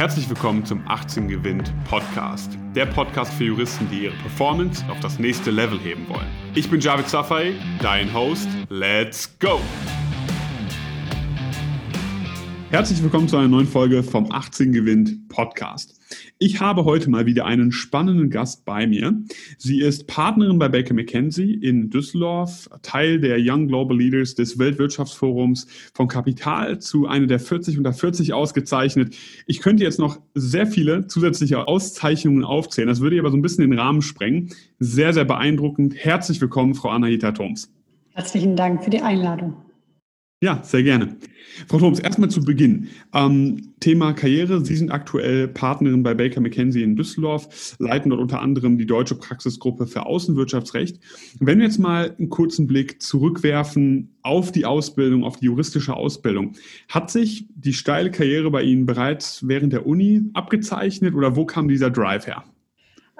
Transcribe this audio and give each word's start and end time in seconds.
Herzlich 0.00 0.30
willkommen 0.30 0.64
zum 0.64 0.82
18 0.88 1.28
Gewinnt 1.28 1.74
Podcast. 1.84 2.56
Der 2.74 2.86
Podcast 2.86 3.34
für 3.34 3.44
Juristen, 3.44 3.86
die 3.90 4.04
ihre 4.04 4.16
Performance 4.16 4.82
auf 4.88 4.98
das 5.00 5.18
nächste 5.18 5.50
Level 5.50 5.78
heben 5.78 6.08
wollen. 6.08 6.26
Ich 6.54 6.70
bin 6.70 6.80
Javid 6.80 7.06
Safai, 7.06 7.52
dein 7.82 8.10
Host. 8.14 8.48
Let's 8.70 9.30
go! 9.40 9.60
Herzlich 12.70 13.02
willkommen 13.02 13.26
zu 13.26 13.36
einer 13.36 13.48
neuen 13.48 13.66
Folge 13.66 14.04
vom 14.04 14.30
18 14.30 14.70
Gewinnt 14.72 15.28
Podcast. 15.28 16.00
Ich 16.38 16.60
habe 16.60 16.84
heute 16.84 17.10
mal 17.10 17.26
wieder 17.26 17.44
einen 17.44 17.72
spannenden 17.72 18.30
Gast 18.30 18.64
bei 18.64 18.86
mir. 18.86 19.12
Sie 19.58 19.80
ist 19.80 20.06
Partnerin 20.06 20.60
bei 20.60 20.68
Baker 20.68 20.94
McKenzie 20.94 21.52
in 21.52 21.90
Düsseldorf, 21.90 22.70
Teil 22.82 23.18
der 23.18 23.38
Young 23.40 23.66
Global 23.66 23.98
Leaders 23.98 24.36
des 24.36 24.56
Weltwirtschaftsforums, 24.56 25.66
von 25.94 26.06
Kapital 26.06 26.78
zu 26.78 27.08
einer 27.08 27.26
der 27.26 27.40
40 27.40 27.76
unter 27.76 27.92
40 27.92 28.34
ausgezeichnet. 28.34 29.16
Ich 29.46 29.60
könnte 29.60 29.82
jetzt 29.82 29.98
noch 29.98 30.20
sehr 30.34 30.68
viele 30.68 31.08
zusätzliche 31.08 31.66
Auszeichnungen 31.66 32.44
aufzählen. 32.44 32.88
Das 32.88 33.00
würde 33.00 33.18
aber 33.18 33.32
so 33.32 33.36
ein 33.36 33.42
bisschen 33.42 33.68
den 33.68 33.76
Rahmen 33.76 34.00
sprengen. 34.00 34.50
Sehr, 34.78 35.12
sehr 35.12 35.24
beeindruckend. 35.24 35.96
Herzlich 35.96 36.40
willkommen, 36.40 36.76
Frau 36.76 36.90
Anahita 36.90 37.32
Thoms. 37.32 37.68
Herzlichen 38.12 38.54
Dank 38.54 38.84
für 38.84 38.90
die 38.90 39.02
Einladung. 39.02 39.56
Ja, 40.42 40.62
sehr 40.64 40.82
gerne. 40.82 41.16
Frau 41.68 41.78
Thoms, 41.78 42.00
erstmal 42.00 42.30
zu 42.30 42.42
Beginn. 42.42 42.88
Ähm, 43.12 43.74
Thema 43.80 44.14
Karriere. 44.14 44.64
Sie 44.64 44.74
sind 44.74 44.90
aktuell 44.90 45.48
Partnerin 45.48 46.02
bei 46.02 46.14
Baker 46.14 46.40
McKenzie 46.40 46.82
in 46.82 46.96
Düsseldorf, 46.96 47.76
leiten 47.78 48.08
dort 48.08 48.22
unter 48.22 48.40
anderem 48.40 48.78
die 48.78 48.86
deutsche 48.86 49.16
Praxisgruppe 49.16 49.86
für 49.86 50.06
Außenwirtschaftsrecht. 50.06 50.98
Wenn 51.40 51.58
wir 51.58 51.66
jetzt 51.66 51.78
mal 51.78 52.16
einen 52.18 52.30
kurzen 52.30 52.66
Blick 52.66 53.02
zurückwerfen 53.02 54.14
auf 54.22 54.50
die 54.50 54.64
Ausbildung, 54.64 55.24
auf 55.24 55.36
die 55.36 55.46
juristische 55.46 55.94
Ausbildung, 55.94 56.54
hat 56.88 57.10
sich 57.10 57.46
die 57.54 57.74
steile 57.74 58.10
Karriere 58.10 58.50
bei 58.50 58.62
Ihnen 58.62 58.86
bereits 58.86 59.46
während 59.46 59.74
der 59.74 59.86
Uni 59.86 60.22
abgezeichnet 60.32 61.14
oder 61.14 61.36
wo 61.36 61.44
kam 61.44 61.68
dieser 61.68 61.90
Drive 61.90 62.26
her? 62.26 62.44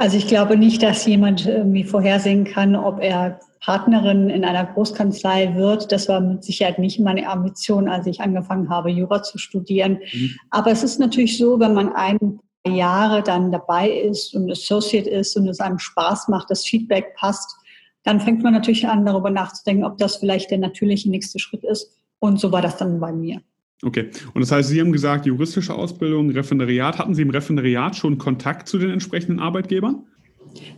Also 0.00 0.16
ich 0.16 0.28
glaube 0.28 0.56
nicht, 0.56 0.82
dass 0.82 1.04
jemand 1.04 1.44
irgendwie 1.44 1.84
vorhersehen 1.84 2.44
kann, 2.44 2.74
ob 2.74 3.02
er 3.02 3.38
Partnerin 3.60 4.30
in 4.30 4.46
einer 4.46 4.64
Großkanzlei 4.64 5.54
wird. 5.56 5.92
Das 5.92 6.08
war 6.08 6.22
mit 6.22 6.42
Sicherheit 6.42 6.78
nicht 6.78 7.00
meine 7.00 7.28
Ambition, 7.28 7.86
als 7.86 8.06
ich 8.06 8.22
angefangen 8.22 8.70
habe, 8.70 8.88
Jura 8.88 9.22
zu 9.22 9.36
studieren. 9.36 10.00
Mhm. 10.10 10.36
Aber 10.48 10.70
es 10.70 10.82
ist 10.82 11.00
natürlich 11.00 11.36
so, 11.36 11.60
wenn 11.60 11.74
man 11.74 11.92
ein 11.92 12.40
paar 12.64 12.74
Jahre 12.74 13.22
dann 13.22 13.52
dabei 13.52 13.90
ist 13.90 14.34
und 14.34 14.50
Associate 14.50 15.08
ist 15.08 15.36
und 15.36 15.46
es 15.46 15.60
einem 15.60 15.78
Spaß 15.78 16.28
macht, 16.28 16.48
das 16.48 16.64
Feedback 16.64 17.14
passt, 17.16 17.54
dann 18.02 18.20
fängt 18.20 18.42
man 18.42 18.54
natürlich 18.54 18.88
an, 18.88 19.04
darüber 19.04 19.28
nachzudenken, 19.28 19.84
ob 19.84 19.98
das 19.98 20.16
vielleicht 20.16 20.50
der 20.50 20.60
natürliche 20.60 21.10
nächste 21.10 21.38
Schritt 21.38 21.62
ist. 21.62 21.94
Und 22.20 22.40
so 22.40 22.50
war 22.52 22.62
das 22.62 22.78
dann 22.78 23.00
bei 23.00 23.12
mir. 23.12 23.42
Okay. 23.82 24.10
Und 24.34 24.42
das 24.42 24.52
heißt, 24.52 24.68
Sie 24.68 24.80
haben 24.80 24.92
gesagt, 24.92 25.26
juristische 25.26 25.74
Ausbildung, 25.74 26.30
Referendariat. 26.30 26.98
Hatten 26.98 27.14
Sie 27.14 27.22
im 27.22 27.30
Referendariat 27.30 27.96
schon 27.96 28.18
Kontakt 28.18 28.68
zu 28.68 28.78
den 28.78 28.90
entsprechenden 28.90 29.40
Arbeitgebern? 29.40 30.04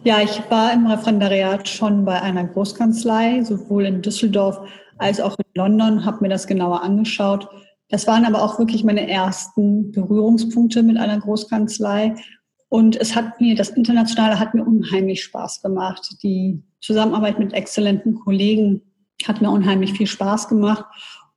Ja, 0.05 0.21
ich 0.21 0.41
war 0.51 0.73
im 0.73 0.87
Referendariat 0.87 1.69
schon 1.69 2.05
bei 2.05 2.21
einer 2.21 2.45
Großkanzlei, 2.45 3.43
sowohl 3.43 3.87
in 3.87 4.03
Düsseldorf 4.03 4.61
als 4.99 5.21
auch 5.21 5.37
in 5.39 5.45
London, 5.55 6.05
habe 6.05 6.19
mir 6.21 6.29
das 6.29 6.47
genauer 6.47 6.83
angeschaut. 6.83 7.49
Das 7.89 8.07
waren 8.07 8.25
aber 8.25 8.43
auch 8.43 8.59
wirklich 8.59 8.85
meine 8.85 9.09
ersten 9.11 9.91
Berührungspunkte 9.91 10.83
mit 10.83 10.97
einer 10.97 11.19
Großkanzlei. 11.19 12.15
Und 12.69 12.97
es 12.97 13.15
hat 13.15 13.41
mir, 13.41 13.55
das 13.55 13.71
Internationale 13.71 14.39
hat 14.39 14.55
mir 14.55 14.65
unheimlich 14.65 15.23
Spaß 15.25 15.61
gemacht. 15.61 16.17
Die 16.23 16.63
Zusammenarbeit 16.81 17.39
mit 17.39 17.53
exzellenten 17.53 18.15
Kollegen 18.15 18.81
hat 19.27 19.43
mir 19.43 19.51
unheimlich 19.51 19.93
viel 19.93 20.07
Spaß 20.07 20.49
gemacht. 20.49 20.85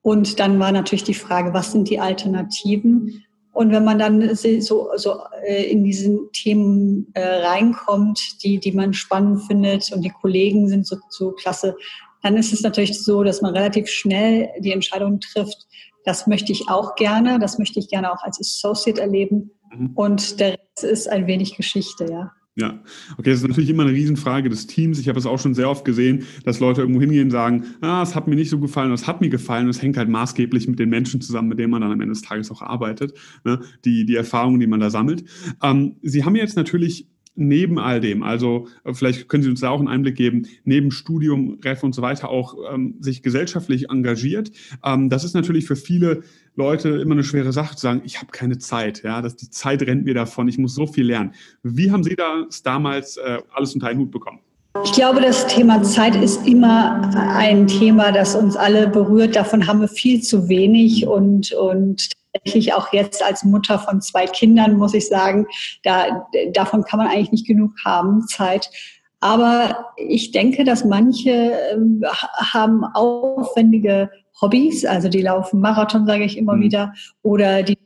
Und 0.06 0.40
dann 0.40 0.60
war 0.60 0.72
natürlich 0.72 1.04
die 1.04 1.16
Frage, 1.16 1.52
was 1.56 1.72
sind 1.72 1.90
die 1.90 2.00
Alternativen? 2.00 3.26
Und 3.54 3.72
wenn 3.72 3.84
man 3.84 3.98
dann 3.98 4.36
so, 4.36 4.92
so 4.98 5.20
äh, 5.48 5.64
in 5.64 5.84
diesen 5.84 6.32
Themen 6.32 7.08
äh, 7.16 7.44
reinkommt, 7.44 8.44
die, 8.44 8.60
die 8.60 8.72
man 8.72 8.94
spannend 8.94 9.42
findet 9.48 9.92
und 9.92 10.04
die 10.04 10.12
Kollegen 10.12 10.70
sind 10.70 10.86
so, 10.86 10.98
so 11.10 11.32
klasse, 11.32 11.76
dann 12.22 12.38
ist 12.38 12.54
es 12.54 12.62
natürlich 12.62 13.04
so, 13.04 13.24
dass 13.24 13.42
man 13.42 13.56
relativ 13.56 13.88
schnell 13.88 14.52
die 14.60 14.74
Entscheidung 14.74 15.20
trifft, 15.22 15.66
das 16.04 16.28
möchte 16.28 16.52
ich 16.52 16.70
auch 16.70 16.94
gerne, 16.94 17.40
das 17.40 17.58
möchte 17.58 17.80
ich 17.80 17.90
gerne 17.90 18.14
auch 18.14 18.22
als 18.22 18.40
Associate 18.40 19.02
erleben. 19.02 19.50
Mhm. 19.76 19.94
Und 19.96 20.40
der 20.40 20.52
Rest 20.52 20.84
ist 20.84 21.10
ein 21.10 21.26
wenig 21.26 21.58
Geschichte, 21.58 22.06
ja. 22.12 22.32
Ja, 22.58 22.82
okay, 23.18 23.32
das 23.32 23.42
ist 23.42 23.48
natürlich 23.48 23.70
immer 23.70 23.84
eine 23.84 23.92
Riesenfrage 23.92 24.48
des 24.48 24.66
Teams. 24.66 24.98
Ich 24.98 25.10
habe 25.10 25.20
es 25.20 25.26
auch 25.26 25.40
schon 25.40 25.54
sehr 25.54 25.70
oft 25.70 25.84
gesehen, 25.84 26.26
dass 26.46 26.62
Leute 26.62 26.80
irgendwo 26.80 27.02
hingehen 27.02 27.26
und 27.26 27.32
sagen, 27.32 27.66
ah, 27.82 28.02
es 28.02 28.16
hat 28.16 28.30
mir 28.30 28.36
nicht 28.36 28.50
so 28.50 28.60
gefallen, 28.60 28.94
es 28.94 29.08
hat 29.08 29.20
mir 29.20 29.28
gefallen. 29.28 29.68
Es 29.68 29.82
hängt 29.82 29.98
halt 29.98 30.08
maßgeblich 30.08 30.70
mit 30.70 30.80
den 30.80 30.88
Menschen 30.90 31.20
zusammen, 31.20 31.50
mit 31.50 31.60
denen 31.60 31.72
man 31.72 31.82
dann 31.82 31.92
am 31.92 32.00
Ende 32.00 32.14
des 32.14 32.22
Tages 32.22 32.52
auch 32.52 32.62
arbeitet, 32.62 33.14
ne? 33.44 33.60
die, 33.84 34.06
die 34.06 34.16
Erfahrungen, 34.16 34.62
die 34.62 34.68
man 34.68 34.80
da 34.80 34.90
sammelt. 34.90 35.26
Ähm, 35.62 35.98
Sie 36.02 36.24
haben 36.24 36.38
jetzt 36.38 36.56
natürlich 36.56 37.10
neben 37.36 37.80
all 37.80 38.00
dem, 38.00 38.24
also 38.24 38.68
äh, 38.84 38.94
vielleicht 38.94 39.28
können 39.28 39.44
Sie 39.44 39.50
uns 39.50 39.62
da 39.62 39.70
auch 39.70 39.80
einen 39.80 39.88
Einblick 39.88 40.16
geben, 40.16 40.48
neben 40.64 40.92
Studium, 40.92 41.60
Ref 41.64 41.84
und 41.84 41.94
so 41.94 42.02
weiter 42.02 42.30
auch 42.30 42.56
ähm, 42.72 42.96
sich 43.00 43.22
gesellschaftlich 43.22 43.90
engagiert. 43.90 44.52
Ähm, 44.84 45.10
das 45.10 45.24
ist 45.24 45.34
natürlich 45.34 45.66
für 45.66 45.76
viele 45.76 46.24
Leute 46.56 46.90
immer 46.90 47.14
eine 47.14 47.24
schwere 47.24 47.52
Sache 47.52 47.76
zu 47.76 47.82
sagen, 47.82 48.02
ich 48.06 48.18
habe 48.18 48.32
keine 48.32 48.58
Zeit, 48.58 49.04
ja, 49.04 49.22
dass 49.22 49.36
die 49.36 49.50
Zeit 49.50 49.82
rennt 49.82 50.06
mir 50.06 50.14
davon, 50.14 50.48
ich 50.48 50.58
muss 50.58 50.74
so 50.74 50.88
viel 50.88 51.06
lernen. 51.06 51.34
Wie 51.64 51.92
haben 51.92 52.04
Sie 52.04 52.16
das 52.16 52.64
damals 52.64 53.18
äh, 53.18 53.40
alles 53.54 53.74
unter 53.74 53.88
einen 53.88 54.00
Hut 54.00 54.12
bekommen? 54.12 54.40
Ich 54.84 54.92
glaube, 54.92 55.22
das 55.22 55.48
Thema 55.48 55.82
Zeit 55.84 56.16
ist 56.22 56.46
immer 56.46 57.10
ein 57.16 57.66
Thema, 57.66 58.12
das 58.12 58.36
uns 58.36 58.58
alle 58.58 58.88
berührt. 58.88 59.36
Davon 59.36 59.68
haben 59.68 59.80
wir 59.80 59.88
viel 59.88 60.22
zu 60.22 60.50
wenig 60.50 61.08
und, 61.08 61.54
und 61.54 62.10
tatsächlich 62.36 62.74
auch 62.74 62.92
jetzt 62.94 63.24
als 63.24 63.44
Mutter 63.44 63.80
von 63.80 64.02
zwei 64.02 64.26
Kindern, 64.26 64.78
muss 64.78 64.94
ich 64.94 65.08
sagen, 65.08 65.48
da, 65.84 66.28
davon 66.52 66.84
kann 66.84 67.00
man 67.00 67.08
eigentlich 67.08 67.32
nicht 67.32 67.48
genug 67.48 67.72
haben, 67.84 68.28
Zeit. 68.28 68.70
Aber 69.22 69.94
ich 69.98 70.32
denke, 70.32 70.64
dass 70.64 70.86
manche 70.86 71.32
äh, 71.32 71.78
haben 72.38 72.84
aufwendige 72.84 74.10
Hobbys, 74.42 74.86
also 74.86 75.08
die 75.08 75.22
laufen 75.22 75.62
Marathon, 75.62 76.06
sage 76.06 76.26
ich 76.26 76.38
immer 76.38 76.56
mhm. 76.56 76.62
wieder, 76.62 76.94
oder 77.24 77.64
die 77.64 77.78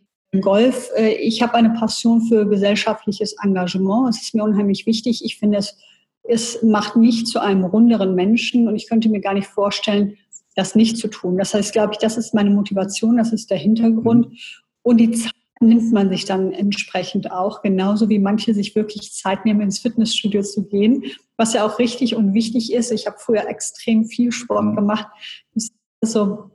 Golf. 0.41 0.89
Äh, 0.97 1.13
ich 1.13 1.41
habe 1.41 1.53
eine 1.53 1.71
Passion 1.71 2.21
für 2.21 2.47
gesellschaftliches 2.47 3.35
Engagement. 3.43 4.09
Es 4.09 4.21
ist 4.21 4.35
mir 4.35 4.43
unheimlich 4.43 4.85
wichtig. 4.85 5.23
Ich 5.23 5.37
finde, 5.37 5.59
es, 5.59 5.77
es 6.23 6.61
macht 6.63 6.95
mich 6.95 7.25
zu 7.25 7.39
einem 7.39 7.63
runderen 7.63 8.16
Menschen 8.16 8.67
und 8.67 8.75
ich 8.75 8.89
könnte 8.89 9.09
mir 9.09 9.21
gar 9.21 9.33
nicht 9.33 9.47
vorstellen, 9.47 10.17
das 10.59 10.75
nicht 10.75 10.97
zu 10.97 11.08
tun. 11.08 11.38
Das 11.38 11.53
heißt, 11.53 11.74
glaube 11.74 11.94
ich, 11.94 12.00
das 12.00 12.18
ist 12.18 12.34
meine 12.34 12.50
Motivation, 12.50 13.18
das 13.18 13.31
ist 13.31 13.50
der 13.50 13.58
Hintergrund. 13.58 14.30
Mhm. 14.30 14.38
Und 14.84 14.97
die 14.97 15.12
Zeit 15.12 15.34
nimmt 15.62 15.92
man 15.92 16.09
sich 16.09 16.25
dann 16.25 16.52
entsprechend 16.52 17.31
auch, 17.31 17.62
genauso 17.62 18.09
wie 18.09 18.20
manche 18.20 18.53
sich 18.53 18.75
wirklich 18.75 19.14
Zeit 19.14 19.46
nehmen, 19.46 19.62
ins 19.62 19.80
Fitnessstudio 19.80 20.42
zu 20.42 20.68
gehen, 20.68 21.03
was 21.38 21.53
ja 21.53 21.66
auch 21.66 21.80
richtig 21.80 22.16
und 22.16 22.34
wichtig 22.34 22.74
ist. 22.74 22.92
Ich 22.92 23.08
habe 23.08 23.18
früher 23.20 23.47
extrem 23.47 24.06
viel 24.06 24.31
Sport 24.31 24.66
mhm. 24.66 24.75
gemacht. 24.75 25.08
Das 25.53 25.70
ist 26.02 26.14
so 26.14 26.52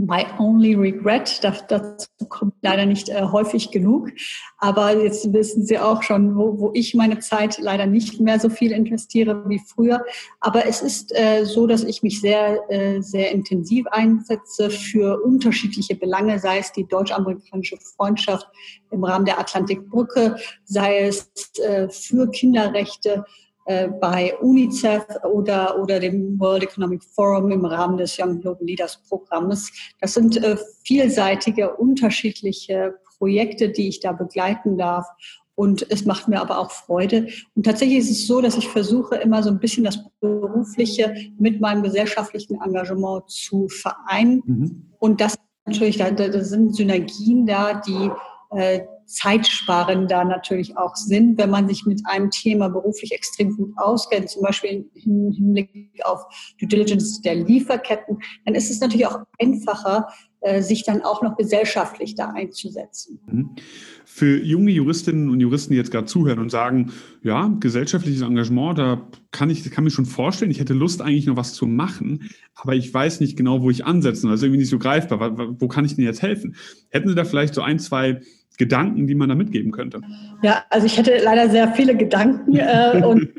My 0.00 0.24
only 0.38 0.76
regret, 0.76 1.40
dazu 1.42 2.06
kommt 2.28 2.54
leider 2.62 2.86
nicht 2.86 3.08
äh, 3.08 3.20
häufig 3.32 3.72
genug. 3.72 4.12
Aber 4.58 4.96
jetzt 4.96 5.32
wissen 5.32 5.66
Sie 5.66 5.76
auch 5.76 6.04
schon, 6.04 6.36
wo, 6.36 6.60
wo, 6.60 6.70
ich 6.72 6.94
meine 6.94 7.18
Zeit 7.18 7.58
leider 7.58 7.84
nicht 7.84 8.20
mehr 8.20 8.38
so 8.38 8.48
viel 8.48 8.70
investiere 8.70 9.48
wie 9.48 9.58
früher. 9.58 10.04
Aber 10.38 10.66
es 10.66 10.82
ist 10.82 11.12
äh, 11.18 11.44
so, 11.44 11.66
dass 11.66 11.82
ich 11.82 12.04
mich 12.04 12.20
sehr, 12.20 12.60
äh, 12.70 13.00
sehr 13.02 13.32
intensiv 13.32 13.88
einsetze 13.88 14.70
für 14.70 15.20
unterschiedliche 15.20 15.96
Belange, 15.96 16.38
sei 16.38 16.58
es 16.58 16.70
die 16.70 16.86
deutsch-amerikanische 16.86 17.78
Freundschaft 17.78 18.46
im 18.92 19.02
Rahmen 19.02 19.24
der 19.24 19.40
Atlantikbrücke, 19.40 20.36
sei 20.64 21.08
es 21.08 21.28
äh, 21.58 21.88
für 21.88 22.30
Kinderrechte, 22.30 23.24
bei 24.00 24.34
UNICEF 24.40 25.04
oder, 25.30 25.78
oder 25.78 26.00
dem 26.00 26.38
World 26.40 26.62
Economic 26.62 27.04
Forum 27.04 27.50
im 27.50 27.64
Rahmen 27.64 27.98
des 27.98 28.18
Young 28.18 28.40
Global 28.40 28.66
Leaders 28.66 29.02
Programmes. 29.08 29.70
Das 30.00 30.14
sind 30.14 30.42
äh, 30.42 30.56
vielseitige, 30.84 31.76
unterschiedliche 31.76 32.94
Projekte, 33.18 33.68
die 33.68 33.88
ich 33.88 34.00
da 34.00 34.12
begleiten 34.12 34.78
darf. 34.78 35.06
Und 35.54 35.90
es 35.90 36.04
macht 36.04 36.28
mir 36.28 36.40
aber 36.40 36.58
auch 36.58 36.70
Freude. 36.70 37.26
Und 37.56 37.66
tatsächlich 37.66 37.98
ist 37.98 38.10
es 38.10 38.26
so, 38.26 38.40
dass 38.40 38.56
ich 38.56 38.68
versuche, 38.68 39.16
immer 39.16 39.42
so 39.42 39.50
ein 39.50 39.58
bisschen 39.58 39.84
das 39.84 39.98
Berufliche 40.20 41.14
mit 41.36 41.60
meinem 41.60 41.82
gesellschaftlichen 41.82 42.60
Engagement 42.62 43.28
zu 43.28 43.68
vereinen. 43.68 44.42
Mhm. 44.46 44.86
Und 44.98 45.20
das 45.20 45.36
natürlich, 45.66 45.98
da, 45.98 46.10
da 46.10 46.40
sind 46.42 46.74
Synergien 46.74 47.44
da, 47.44 47.74
die 47.74 48.10
äh, 48.56 48.80
zeitsparender 49.08 50.24
natürlich 50.24 50.76
auch 50.76 50.94
sind, 50.94 51.38
wenn 51.38 51.50
man 51.50 51.66
sich 51.66 51.86
mit 51.86 52.02
einem 52.04 52.30
Thema 52.30 52.68
beruflich 52.68 53.12
extrem 53.12 53.56
gut 53.56 53.72
auskennt, 53.76 54.28
zum 54.28 54.42
Beispiel 54.42 54.88
im 54.94 55.32
Hinblick 55.32 55.70
auf 56.04 56.20
Due 56.60 56.68
Diligence 56.68 57.22
der 57.22 57.36
Lieferketten, 57.36 58.18
dann 58.44 58.54
ist 58.54 58.70
es 58.70 58.80
natürlich 58.80 59.06
auch 59.06 59.20
einfacher, 59.40 60.08
äh, 60.40 60.60
sich 60.60 60.84
dann 60.84 61.02
auch 61.02 61.22
noch 61.22 61.36
gesellschaftlich 61.36 62.14
da 62.16 62.30
einzusetzen. 62.30 63.18
Mhm. 63.26 63.56
Für 64.04 64.38
junge 64.40 64.70
Juristinnen 64.72 65.30
und 65.30 65.40
Juristen, 65.40 65.72
die 65.72 65.78
jetzt 65.78 65.90
gerade 65.90 66.06
zuhören 66.06 66.38
und 66.38 66.50
sagen, 66.50 66.92
ja, 67.22 67.48
gesellschaftliches 67.58 68.22
Engagement, 68.22 68.78
da 68.78 69.08
kann 69.30 69.48
ich 69.48 69.68
kann 69.70 69.84
mir 69.84 69.90
schon 69.90 70.06
vorstellen, 70.06 70.50
ich 70.50 70.60
hätte 70.60 70.74
Lust 70.74 71.00
eigentlich 71.00 71.26
noch 71.26 71.36
was 71.36 71.54
zu 71.54 71.66
machen, 71.66 72.28
aber 72.54 72.74
ich 72.74 72.92
weiß 72.92 73.20
nicht 73.20 73.36
genau, 73.36 73.62
wo 73.62 73.70
ich 73.70 73.86
ansetzen. 73.86 74.28
Also 74.28 74.46
irgendwie 74.46 74.60
nicht 74.60 74.70
so 74.70 74.78
greifbar. 74.78 75.58
Wo 75.60 75.66
kann 75.66 75.84
ich 75.84 75.96
denn 75.96 76.04
jetzt 76.04 76.22
helfen? 76.22 76.56
Hätten 76.90 77.08
Sie 77.08 77.14
da 77.14 77.24
vielleicht 77.24 77.54
so 77.54 77.62
ein, 77.62 77.78
zwei 77.78 78.20
Gedanken, 78.58 79.06
die 79.06 79.14
man 79.14 79.28
da 79.28 79.34
mitgeben 79.34 79.72
könnte? 79.72 80.00
Ja, 80.42 80.64
also 80.68 80.86
ich 80.86 80.98
hätte 80.98 81.18
leider 81.22 81.48
sehr 81.48 81.72
viele 81.72 81.96
Gedanken 81.96 82.56
äh, 82.56 83.02
und 83.06 83.30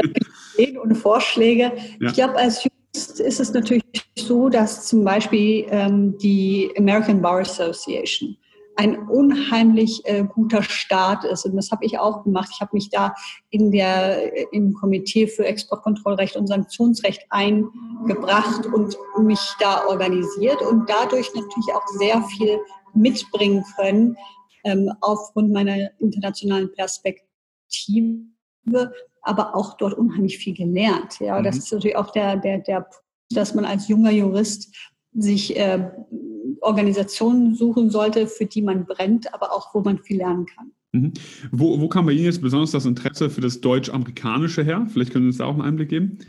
Ideen 0.57 0.77
und 0.77 0.95
Vorschläge. 0.95 1.71
Ja. 1.99 2.07
Ich 2.07 2.13
glaube, 2.13 2.35
als 2.37 2.63
Jurist 2.63 3.19
ist 3.19 3.39
es 3.39 3.53
natürlich 3.53 3.83
so, 4.17 4.49
dass 4.49 4.87
zum 4.87 5.03
Beispiel 5.03 5.65
ähm, 5.69 6.17
die 6.17 6.71
American 6.77 7.21
Bar 7.21 7.41
Association 7.41 8.37
ein 8.79 8.97
unheimlich 9.09 10.01
äh, 10.05 10.23
guter 10.23 10.63
Start 10.63 11.25
ist. 11.25 11.43
Und 11.45 11.57
das 11.57 11.69
habe 11.69 11.83
ich 11.85 11.99
auch 11.99 12.23
gemacht. 12.23 12.49
Ich 12.53 12.61
habe 12.61 12.71
mich 12.73 12.89
da 12.89 13.13
in 13.49 13.71
der, 13.71 14.53
im 14.53 14.73
Komitee 14.73 15.27
für 15.27 15.45
Exportkontrollrecht 15.45 16.37
und 16.37 16.47
Sanktionsrecht 16.47 17.25
eingebracht 17.29 18.65
und 18.67 18.97
mich 19.21 19.41
da 19.59 19.85
organisiert 19.85 20.61
und 20.61 20.89
dadurch 20.89 21.27
natürlich 21.35 21.73
auch 21.73 21.85
sehr 21.97 22.21
viel 22.23 22.57
mitbringen 22.93 23.65
können 23.75 24.15
ähm, 24.63 24.91
aufgrund 25.01 25.51
meiner 25.51 25.91
internationalen 25.99 26.71
Perspektive, 26.71 27.23
aber 29.21 29.55
auch 29.55 29.77
dort 29.77 29.93
unheimlich 29.93 30.37
viel 30.37 30.55
gelernt. 30.55 31.19
Ja, 31.19 31.39
mhm. 31.39 31.43
das 31.43 31.57
ist 31.57 31.71
natürlich 31.71 31.97
auch 31.97 32.11
der, 32.11 32.37
der, 32.37 32.59
der 32.59 32.81
Punkt, 32.81 33.03
dass 33.31 33.53
man 33.53 33.65
als 33.65 33.87
junger 33.87 34.11
Jurist 34.11 34.75
sich 35.13 35.57
äh, 35.57 35.89
Organisationen 36.61 37.55
suchen 37.55 37.89
sollte, 37.89 38.27
für 38.27 38.45
die 38.45 38.61
man 38.61 38.85
brennt, 38.85 39.33
aber 39.33 39.53
auch 39.53 39.73
wo 39.73 39.81
man 39.81 39.99
viel 39.99 40.17
lernen 40.17 40.45
kann. 40.45 40.71
Mhm. 40.91 41.13
Wo, 41.51 41.79
wo 41.79 41.87
kam 41.87 42.05
bei 42.05 42.13
Ihnen 42.13 42.25
jetzt 42.25 42.41
besonders 42.41 42.71
das 42.71 42.85
Interesse 42.85 43.29
für 43.29 43.41
das 43.41 43.61
Deutsch-Amerikanische 43.61 44.63
her? 44.63 44.87
Vielleicht 44.91 45.11
können 45.11 45.25
Sie 45.25 45.29
uns 45.29 45.37
da 45.37 45.45
auch 45.45 45.53
einen 45.53 45.61
Einblick 45.61 45.89
geben. 45.89 46.19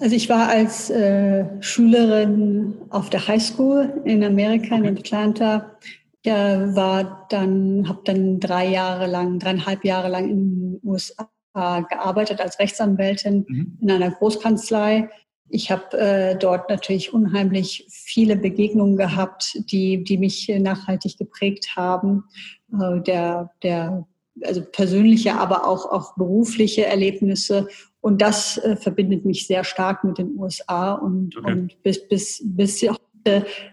Also 0.00 0.16
ich 0.16 0.30
war 0.30 0.48
als 0.48 0.88
äh, 0.88 1.44
Schülerin 1.60 2.74
auf 2.88 3.10
der 3.10 3.28
High 3.28 3.42
School 3.42 4.00
in 4.06 4.24
Amerika, 4.24 4.76
in 4.76 4.96
Atlanta. 4.96 5.76
Ja, 6.24 6.74
war 6.76 7.26
dann, 7.30 7.88
habe 7.88 8.02
dann 8.04 8.40
drei 8.40 8.68
Jahre 8.68 9.06
lang, 9.06 9.38
dreieinhalb 9.38 9.84
Jahre 9.84 10.08
lang 10.08 10.28
in 10.28 10.36
den 10.36 10.80
USA 10.84 11.26
gearbeitet 11.54 12.40
als 12.40 12.58
Rechtsanwältin 12.58 13.44
mhm. 13.48 13.78
in 13.80 13.90
einer 13.90 14.10
Großkanzlei 14.10 15.08
ich 15.50 15.70
habe 15.70 15.98
äh, 15.98 16.36
dort 16.36 16.70
natürlich 16.70 17.12
unheimlich 17.12 17.86
viele 17.90 18.36
Begegnungen 18.36 18.96
gehabt, 18.96 19.58
die, 19.70 20.02
die 20.04 20.16
mich 20.16 20.48
nachhaltig 20.48 21.18
geprägt 21.18 21.74
haben. 21.76 22.24
Äh, 22.72 23.00
der, 23.00 23.50
der, 23.62 24.06
also 24.42 24.62
persönliche, 24.62 25.34
aber 25.34 25.66
auch, 25.66 25.86
auch 25.90 26.14
berufliche 26.14 26.86
Erlebnisse. 26.86 27.66
Und 28.00 28.22
das 28.22 28.58
äh, 28.58 28.76
verbindet 28.76 29.24
mich 29.24 29.46
sehr 29.46 29.64
stark 29.64 30.04
mit 30.04 30.18
den 30.18 30.38
USA 30.38 30.92
und, 30.92 31.36
okay. 31.36 31.52
und 31.52 31.82
bis, 31.82 32.08
bis, 32.08 32.40
bis 32.44 32.80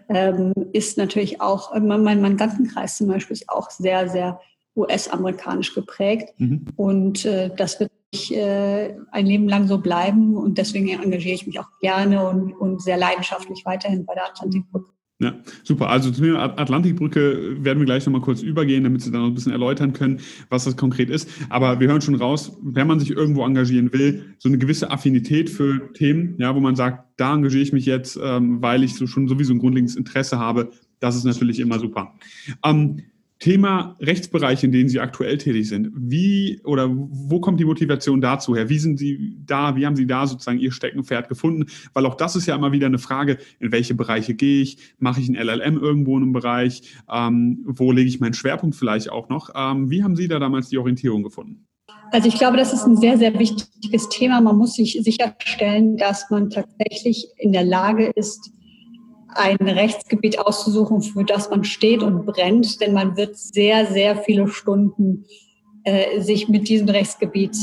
ähm, 0.08 0.52
ist 0.72 0.98
natürlich 0.98 1.40
auch, 1.40 1.74
mein, 1.78 2.02
mein 2.02 2.20
Mandantenkreis 2.20 2.96
zum 2.96 3.08
Beispiel 3.08 3.34
ist 3.34 3.48
auch 3.48 3.70
sehr, 3.70 4.08
sehr 4.08 4.40
US-amerikanisch 4.76 5.74
geprägt. 5.74 6.34
Mhm. 6.38 6.66
Und 6.76 7.24
äh, 7.24 7.50
das 7.54 7.80
wird 7.80 7.90
ich, 8.10 8.34
äh, 8.34 8.96
ein 9.10 9.26
Leben 9.26 9.48
lang 9.48 9.66
so 9.66 9.78
bleiben 9.78 10.36
und 10.36 10.56
deswegen 10.56 10.88
engagiere 10.88 11.34
ich 11.34 11.46
mich 11.46 11.60
auch 11.60 11.68
gerne 11.80 12.26
und, 12.26 12.52
und 12.54 12.82
sehr 12.82 12.96
leidenschaftlich 12.96 13.64
weiterhin 13.64 14.06
bei 14.06 14.14
der 14.14 14.26
Atlantikbrücke. 14.26 14.90
Ja, 15.20 15.34
super. 15.64 15.90
Also 15.90 16.12
zu 16.12 16.22
der 16.22 16.38
Atlantikbrücke 16.60 17.64
werden 17.64 17.80
wir 17.80 17.86
gleich 17.86 18.06
nochmal 18.06 18.20
kurz 18.20 18.40
übergehen, 18.40 18.84
damit 18.84 19.02
Sie 19.02 19.10
dann 19.10 19.22
noch 19.22 19.28
ein 19.28 19.34
bisschen 19.34 19.50
erläutern 19.50 19.92
können, 19.92 20.20
was 20.48 20.64
das 20.64 20.76
konkret 20.76 21.10
ist. 21.10 21.28
Aber 21.48 21.80
wir 21.80 21.88
hören 21.88 22.00
schon 22.00 22.14
raus, 22.14 22.56
wenn 22.62 22.86
man 22.86 23.00
sich 23.00 23.10
irgendwo 23.10 23.44
engagieren 23.44 23.92
will, 23.92 24.36
so 24.38 24.48
eine 24.48 24.58
gewisse 24.58 24.92
Affinität 24.92 25.50
für 25.50 25.92
Themen, 25.92 26.36
ja, 26.38 26.54
wo 26.54 26.60
man 26.60 26.76
sagt, 26.76 27.04
da 27.16 27.34
engagiere 27.34 27.62
ich 27.62 27.72
mich 27.72 27.84
jetzt, 27.84 28.16
ähm, 28.22 28.62
weil 28.62 28.84
ich 28.84 28.94
so 28.94 29.08
schon 29.08 29.26
sowieso 29.26 29.54
ein 29.54 29.58
grundlegendes 29.58 29.96
Interesse 29.96 30.38
habe, 30.38 30.70
das 31.00 31.16
ist 31.16 31.24
natürlich 31.24 31.58
immer 31.58 31.80
super. 31.80 32.14
Ähm, 32.64 33.02
Thema 33.38 33.96
Rechtsbereich, 34.00 34.64
in 34.64 34.72
denen 34.72 34.88
Sie 34.88 34.98
aktuell 34.98 35.38
tätig 35.38 35.68
sind. 35.68 35.90
Wie 35.94 36.60
oder 36.64 36.88
wo 36.90 37.40
kommt 37.40 37.60
die 37.60 37.64
Motivation 37.64 38.20
dazu 38.20 38.56
her? 38.56 38.68
Wie 38.68 38.78
sind 38.78 38.98
Sie 38.98 39.36
da, 39.46 39.76
wie 39.76 39.86
haben 39.86 39.94
Sie 39.94 40.06
da 40.06 40.26
sozusagen 40.26 40.58
Ihr 40.58 40.72
Steckenpferd 40.72 41.28
gefunden? 41.28 41.66
Weil 41.92 42.06
auch 42.06 42.16
das 42.16 42.34
ist 42.34 42.46
ja 42.46 42.56
immer 42.56 42.72
wieder 42.72 42.86
eine 42.86 42.98
Frage, 42.98 43.38
in 43.60 43.70
welche 43.70 43.94
Bereiche 43.94 44.34
gehe 44.34 44.62
ich? 44.62 44.78
Mache 44.98 45.20
ich 45.20 45.28
ein 45.28 45.36
LLM 45.36 45.78
irgendwo 45.78 46.16
in 46.16 46.24
einem 46.24 46.32
Bereich? 46.32 46.82
Ähm, 47.10 47.64
wo 47.64 47.92
lege 47.92 48.08
ich 48.08 48.18
meinen 48.18 48.34
Schwerpunkt 48.34 48.74
vielleicht 48.74 49.10
auch 49.10 49.28
noch? 49.28 49.50
Ähm, 49.54 49.88
wie 49.90 50.02
haben 50.02 50.16
Sie 50.16 50.26
da 50.26 50.40
damals 50.40 50.68
die 50.68 50.78
Orientierung 50.78 51.22
gefunden? 51.22 51.68
Also 52.10 52.28
ich 52.28 52.38
glaube, 52.38 52.56
das 52.56 52.72
ist 52.72 52.84
ein 52.84 52.96
sehr, 52.96 53.18
sehr 53.18 53.38
wichtiges 53.38 54.08
Thema. 54.08 54.40
Man 54.40 54.56
muss 54.56 54.74
sich 54.74 54.98
sicherstellen, 55.02 55.96
dass 55.96 56.30
man 56.30 56.50
tatsächlich 56.50 57.28
in 57.36 57.52
der 57.52 57.64
Lage 57.64 58.06
ist, 58.14 58.50
ein 59.34 59.56
Rechtsgebiet 59.56 60.38
auszusuchen, 60.38 61.02
für 61.02 61.24
das 61.24 61.50
man 61.50 61.64
steht 61.64 62.02
und 62.02 62.24
brennt, 62.26 62.80
denn 62.80 62.92
man 62.92 63.16
wird 63.16 63.36
sehr, 63.36 63.86
sehr 63.86 64.16
viele 64.16 64.48
Stunden 64.48 65.24
äh, 65.84 66.20
sich 66.20 66.48
mit 66.48 66.68
diesem 66.68 66.88
Rechtsgebiet 66.88 67.56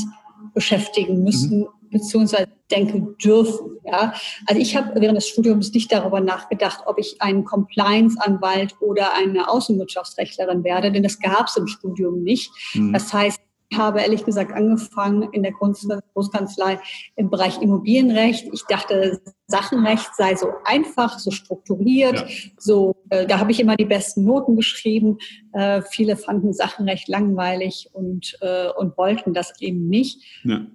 beschäftigen 0.54 1.22
müssen, 1.22 1.60
mhm. 1.60 1.68
beziehungsweise 1.90 2.48
denken 2.70 3.16
dürfen. 3.22 3.78
Ja? 3.84 4.14
Also 4.46 4.60
ich 4.60 4.76
habe 4.76 5.00
während 5.00 5.16
des 5.16 5.28
Studiums 5.28 5.72
nicht 5.72 5.92
darüber 5.92 6.20
nachgedacht, 6.20 6.80
ob 6.86 6.98
ich 6.98 7.20
ein 7.20 7.44
Compliance-Anwalt 7.44 8.74
oder 8.80 9.14
eine 9.14 9.48
Außenwirtschaftsrechtlerin 9.48 10.64
werde, 10.64 10.90
denn 10.90 11.02
das 11.02 11.20
gab 11.20 11.46
es 11.46 11.56
im 11.56 11.66
Studium 11.66 12.22
nicht. 12.22 12.50
Mhm. 12.74 12.92
Das 12.92 13.12
heißt, 13.12 13.40
ich 13.68 13.78
habe 13.78 14.00
ehrlich 14.00 14.24
gesagt 14.24 14.52
angefangen 14.52 15.28
in 15.32 15.42
der 15.42 15.52
Großkanzlei 15.52 16.78
im 17.16 17.30
Bereich 17.30 17.60
Immobilienrecht. 17.60 18.46
Ich 18.52 18.64
dachte, 18.68 19.20
Sachenrecht 19.46 20.14
sei 20.16 20.34
so 20.34 20.48
einfach, 20.64 21.18
so 21.18 21.30
strukturiert, 21.30 22.20
ja. 22.20 22.50
so 22.58 22.96
äh, 23.10 23.26
da 23.26 23.38
habe 23.38 23.52
ich 23.52 23.60
immer 23.60 23.76
die 23.76 23.84
besten 23.84 24.24
Noten 24.24 24.56
geschrieben. 24.56 25.18
Äh, 25.52 25.82
viele 25.90 26.16
fanden 26.16 26.52
Sachenrecht 26.52 27.08
langweilig 27.08 27.90
und 27.92 28.16
und 28.36 28.40
äh, 28.40 28.96
wollten 28.96 29.34
das 29.34 29.60
eben 29.60 29.88
nicht. 29.88 30.22
Ja. 30.44 30.66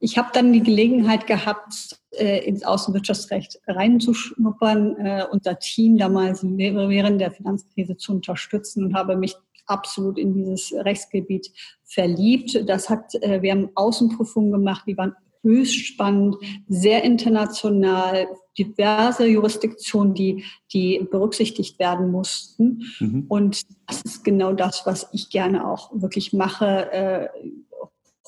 Ich 0.00 0.18
habe 0.18 0.28
dann 0.32 0.52
die 0.52 0.62
Gelegenheit 0.62 1.26
gehabt, 1.26 1.98
äh, 2.10 2.46
ins 2.46 2.62
Außenwirtschaftsrecht 2.62 3.60
reinzuschnuppern, 3.66 4.96
äh, 4.96 5.24
unser 5.30 5.58
Team 5.58 5.96
damals 5.96 6.42
während 6.44 7.20
der 7.20 7.30
Finanzkrise 7.30 7.96
zu 7.96 8.12
unterstützen 8.12 8.84
und 8.84 8.94
habe 8.94 9.16
mich 9.16 9.34
absolut 9.72 10.18
in 10.18 10.34
dieses 10.34 10.72
Rechtsgebiet 10.72 11.50
verliebt. 11.84 12.68
Das 12.68 12.88
hat, 12.88 13.14
äh, 13.16 13.42
wir 13.42 13.52
haben 13.52 13.70
Außenprüfungen 13.74 14.52
gemacht, 14.52 14.84
die 14.86 14.96
waren 14.96 15.14
höchst 15.42 15.86
spannend, 15.86 16.36
sehr 16.68 17.02
international, 17.02 18.28
diverse 18.56 19.26
Jurisdiktionen, 19.26 20.14
die, 20.14 20.44
die 20.72 21.06
berücksichtigt 21.10 21.78
werden 21.78 22.10
mussten. 22.10 22.84
Mhm. 23.00 23.24
Und 23.28 23.62
das 23.86 24.02
ist 24.02 24.24
genau 24.24 24.52
das, 24.52 24.82
was 24.84 25.08
ich 25.12 25.30
gerne 25.30 25.66
auch 25.66 25.90
wirklich 25.94 26.32
mache. 26.32 26.92
Äh, 26.92 27.28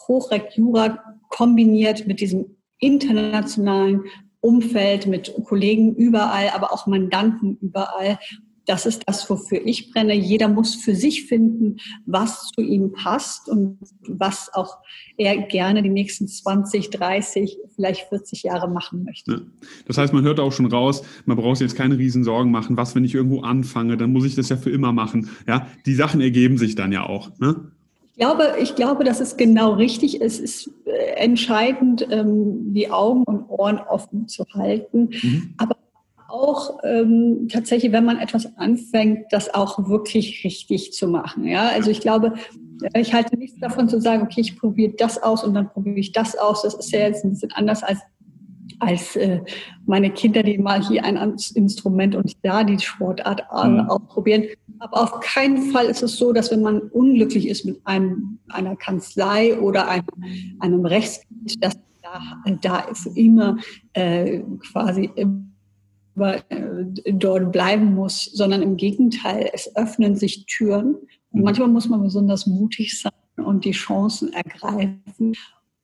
Hochrecht 0.08 0.56
Jura 0.56 0.98
kombiniert 1.28 2.06
mit 2.06 2.20
diesem 2.20 2.56
internationalen 2.78 4.04
Umfeld, 4.40 5.06
mit 5.06 5.32
Kollegen 5.44 5.94
überall, 5.94 6.50
aber 6.54 6.72
auch 6.72 6.86
Mandanten 6.86 7.56
überall 7.62 8.18
das 8.66 8.87
ist 8.87 9.02
das, 9.06 9.28
wofür 9.28 9.61
ich 9.64 9.90
brenne. 9.90 10.14
Jeder 10.14 10.49
muss 10.49 10.75
für 10.75 10.94
sich 10.94 11.26
finden, 11.26 11.76
was 12.06 12.50
zu 12.54 12.62
ihm 12.62 12.92
passt 12.92 13.49
und 13.49 13.78
was 14.06 14.52
auch 14.54 14.78
er 15.16 15.37
gerne 15.42 15.83
die 15.83 15.90
nächsten 15.90 16.28
20, 16.28 16.90
30, 16.90 17.59
vielleicht 17.75 18.09
40 18.09 18.44
Jahre 18.44 18.68
machen 18.68 19.04
möchte. 19.04 19.33
Ja. 19.33 19.40
Das 19.87 19.99
heißt, 19.99 20.12
man 20.12 20.25
hört 20.25 20.40
auch 20.40 20.52
schon 20.52 20.66
raus, 20.66 21.02
man 21.26 21.37
braucht 21.37 21.59
sich 21.59 21.66
jetzt 21.66 21.76
keine 21.76 21.99
Riesensorgen 21.99 22.50
machen. 22.50 22.76
Was, 22.76 22.94
wenn 22.94 23.04
ich 23.04 23.14
irgendwo 23.14 23.40
anfange, 23.40 23.97
dann 23.97 24.12
muss 24.12 24.25
ich 24.25 24.35
das 24.35 24.49
ja 24.49 24.56
für 24.56 24.71
immer 24.71 24.92
machen. 24.92 25.28
Ja, 25.47 25.66
die 25.87 25.94
Sachen 25.94 26.21
ergeben 26.21 26.59
sich 26.59 26.75
dann 26.75 26.92
ja 26.92 27.04
auch. 27.06 27.30
Ne? 27.38 27.71
Ich 28.16 28.21
glaube, 28.21 28.54
ich 28.61 28.75
glaube, 28.76 29.04
das 29.04 29.21
ist 29.21 29.37
genau 29.38 29.75
richtig. 29.75 30.21
Es 30.21 30.38
ist 30.38 30.71
äh, 30.85 31.16
entscheidend, 31.16 32.06
ähm, 32.11 32.73
die 32.73 32.88
Augen 32.88 33.25
und 33.25 33.49
Ohren 33.49 33.78
offen 33.78 34.28
zu 34.28 34.44
halten. 34.54 35.11
Mhm. 35.21 35.54
Aber 35.56 35.76
auch 36.34 36.80
ähm, 36.82 37.48
tatsächlich, 37.50 37.92
wenn 37.92 38.04
man 38.04 38.18
etwas 38.18 38.56
anfängt, 38.56 39.26
das 39.30 39.54
auch 39.54 39.88
wirklich 39.88 40.42
richtig 40.44 40.92
zu 40.92 41.06
machen. 41.06 41.44
Ja, 41.44 41.68
also 41.68 41.90
ich 41.90 42.00
glaube, 42.00 42.34
ich 42.96 43.14
halte 43.14 43.36
nichts 43.36 43.60
davon 43.60 43.88
zu 43.88 44.00
sagen, 44.00 44.22
okay, 44.22 44.40
ich 44.40 44.58
probiere 44.58 44.94
das 44.98 45.22
aus 45.22 45.44
und 45.44 45.54
dann 45.54 45.70
probiere 45.70 45.98
ich 45.98 46.12
das 46.12 46.36
aus. 46.36 46.62
Das 46.62 46.74
ist 46.74 46.90
ja 46.90 47.00
jetzt 47.00 47.24
ein 47.24 47.30
bisschen 47.30 47.52
anders 47.52 47.82
als 47.82 48.00
als 48.80 49.14
äh, 49.14 49.40
meine 49.86 50.10
Kinder, 50.10 50.42
die 50.42 50.58
mal 50.58 50.84
hier 50.84 51.04
ein 51.04 51.36
Instrument 51.54 52.16
und 52.16 52.32
da 52.42 52.64
die 52.64 52.78
Sportart 52.80 53.44
äh, 53.54 53.68
mhm. 53.68 53.80
ausprobieren. 53.88 54.44
Aber 54.80 55.02
auf 55.02 55.20
keinen 55.20 55.70
Fall 55.70 55.86
ist 55.86 56.02
es 56.02 56.16
so, 56.16 56.32
dass 56.32 56.50
wenn 56.50 56.62
man 56.62 56.80
unglücklich 56.80 57.46
ist 57.48 57.64
mit 57.64 57.80
einem, 57.84 58.40
einer 58.48 58.74
Kanzlei 58.74 59.58
oder 59.58 59.88
einem, 59.88 60.06
einem 60.58 60.84
Rechtsgebiet, 60.84 61.62
dass 61.64 61.78
da, 62.02 62.20
da 62.60 62.94
für 62.94 63.10
immer 63.10 63.58
äh, 63.92 64.40
quasi 64.72 65.08
äh, 65.14 65.26
dort 66.14 67.52
bleiben 67.52 67.94
muss, 67.94 68.25
sondern 68.26 68.62
im 68.62 68.76
Gegenteil, 68.76 69.50
es 69.52 69.75
öffnen 69.76 70.16
sich 70.16 70.47
Türen. 70.47 70.94
Und 71.30 71.40
mhm. 71.40 71.44
manchmal 71.44 71.68
muss 71.68 71.88
man 71.88 72.02
besonders 72.02 72.47
mutig 72.47 73.00
sein 73.00 73.12
und 73.37 73.64
die 73.64 73.73
Chancen 73.73 74.33
ergreifen. 74.33 75.35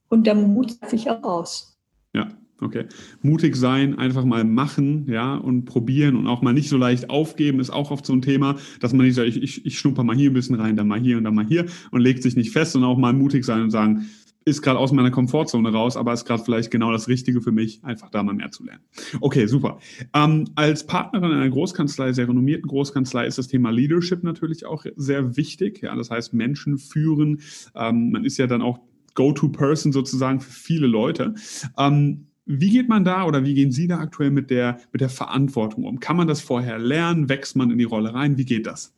Und 0.08 0.26
der 0.26 0.34
Mut 0.34 0.76
sich 0.88 1.10
auch 1.10 1.22
aus. 1.22 1.78
Ja, 2.12 2.28
Okay. 2.62 2.84
Mutig 3.22 3.56
sein, 3.56 3.98
einfach 3.98 4.24
mal 4.24 4.44
machen, 4.44 5.06
ja, 5.08 5.34
und 5.34 5.64
probieren 5.64 6.14
und 6.16 6.26
auch 6.26 6.42
mal 6.42 6.52
nicht 6.52 6.68
so 6.68 6.76
leicht 6.76 7.08
aufgeben, 7.08 7.58
ist 7.58 7.70
auch 7.70 7.90
oft 7.90 8.04
so 8.04 8.12
ein 8.12 8.20
Thema, 8.20 8.56
dass 8.80 8.92
man 8.92 9.06
nicht 9.06 9.14
sagt, 9.14 9.28
ich, 9.28 9.42
ich, 9.42 9.64
ich 9.64 9.78
schnupper 9.78 10.04
mal 10.04 10.14
hier 10.14 10.30
ein 10.30 10.34
bisschen 10.34 10.56
rein, 10.56 10.76
dann 10.76 10.86
mal 10.86 11.00
hier 11.00 11.16
und 11.16 11.24
dann 11.24 11.34
mal 11.34 11.46
hier 11.46 11.66
und 11.90 12.02
legt 12.02 12.22
sich 12.22 12.36
nicht 12.36 12.50
fest, 12.50 12.72
sondern 12.72 12.90
auch 12.90 12.98
mal 12.98 13.14
mutig 13.14 13.46
sein 13.46 13.62
und 13.62 13.70
sagen, 13.70 14.10
ist 14.44 14.62
gerade 14.62 14.78
aus 14.78 14.92
meiner 14.92 15.10
Komfortzone 15.10 15.70
raus, 15.70 15.96
aber 15.96 16.12
ist 16.12 16.24
gerade 16.24 16.42
vielleicht 16.42 16.70
genau 16.70 16.92
das 16.92 17.08
Richtige 17.08 17.40
für 17.40 17.52
mich, 17.52 17.84
einfach 17.84 18.10
da 18.10 18.22
mal 18.22 18.34
mehr 18.34 18.50
zu 18.50 18.64
lernen. 18.64 18.82
Okay, 19.20 19.46
super. 19.46 19.78
Ähm, 20.14 20.48
als 20.54 20.86
Partnerin 20.86 21.30
einer 21.30 21.48
Großkanzlei, 21.48 22.12
sehr 22.12 22.28
renommierten 22.28 22.66
Großkanzlei, 22.68 23.26
ist 23.26 23.38
das 23.38 23.48
Thema 23.48 23.70
Leadership 23.70 24.22
natürlich 24.22 24.64
auch 24.64 24.86
sehr 24.96 25.36
wichtig. 25.36 25.82
Ja, 25.82 25.94
das 25.94 26.10
heißt, 26.10 26.32
Menschen 26.32 26.78
führen. 26.78 27.40
Ähm, 27.74 28.12
man 28.12 28.24
ist 28.24 28.38
ja 28.38 28.46
dann 28.46 28.62
auch 28.62 28.80
Go-to-Person 29.14 29.92
sozusagen 29.92 30.40
für 30.40 30.52
viele 30.52 30.86
Leute. 30.86 31.34
Ähm, 31.76 32.26
wie 32.46 32.70
geht 32.70 32.88
man 32.88 33.04
da 33.04 33.24
oder 33.26 33.44
wie 33.44 33.54
gehen 33.54 33.70
Sie 33.70 33.86
da 33.86 33.98
aktuell 33.98 34.30
mit 34.30 34.50
der, 34.50 34.80
mit 34.92 35.00
der 35.00 35.08
Verantwortung 35.08 35.84
um? 35.84 36.00
Kann 36.00 36.16
man 36.16 36.26
das 36.26 36.40
vorher 36.40 36.78
lernen? 36.78 37.28
Wächst 37.28 37.56
man 37.56 37.70
in 37.70 37.78
die 37.78 37.84
Rolle 37.84 38.14
rein? 38.14 38.38
Wie 38.38 38.44
geht 38.44 38.66
das? 38.66 38.92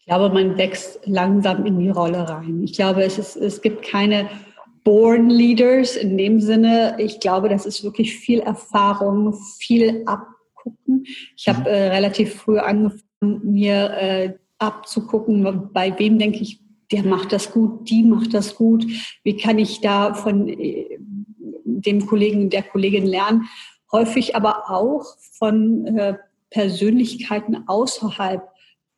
Ich 0.00 0.06
glaube, 0.06 0.34
man 0.34 0.56
wächst 0.56 1.00
langsam 1.04 1.66
in 1.66 1.78
die 1.78 1.90
Rolle 1.90 2.28
rein. 2.28 2.62
Ich 2.64 2.72
glaube, 2.72 3.04
es, 3.04 3.18
ist, 3.18 3.36
es 3.36 3.60
gibt 3.62 3.82
keine 3.82 4.28
Born 4.82 5.28
Leaders 5.28 5.96
in 5.96 6.16
dem 6.16 6.40
Sinne. 6.40 6.96
Ich 6.98 7.20
glaube, 7.20 7.48
das 7.48 7.66
ist 7.66 7.84
wirklich 7.84 8.16
viel 8.16 8.40
Erfahrung, 8.40 9.34
viel 9.58 10.02
abgucken. 10.06 11.04
Ich 11.36 11.48
habe 11.48 11.60
mhm. 11.60 11.66
äh, 11.66 11.88
relativ 11.88 12.34
früh 12.34 12.58
angefangen, 12.58 13.02
mir 13.20 13.90
äh, 13.90 14.34
abzugucken, 14.58 15.70
bei 15.72 15.98
wem 15.98 16.18
denke 16.18 16.38
ich, 16.38 16.60
der 16.92 17.04
macht 17.04 17.32
das 17.32 17.52
gut, 17.52 17.88
die 17.88 18.02
macht 18.02 18.34
das 18.34 18.56
gut. 18.56 18.84
Wie 19.22 19.36
kann 19.36 19.58
ich 19.58 19.80
da 19.80 20.14
von 20.14 20.48
äh, 20.48 20.98
dem 21.64 22.06
Kollegen, 22.06 22.50
der 22.50 22.62
Kollegin 22.62 23.06
lernen? 23.06 23.48
Häufig 23.92 24.36
aber 24.36 24.70
auch 24.70 25.04
von 25.38 25.86
äh, 25.86 26.14
Persönlichkeiten 26.50 27.68
außerhalb 27.68 28.42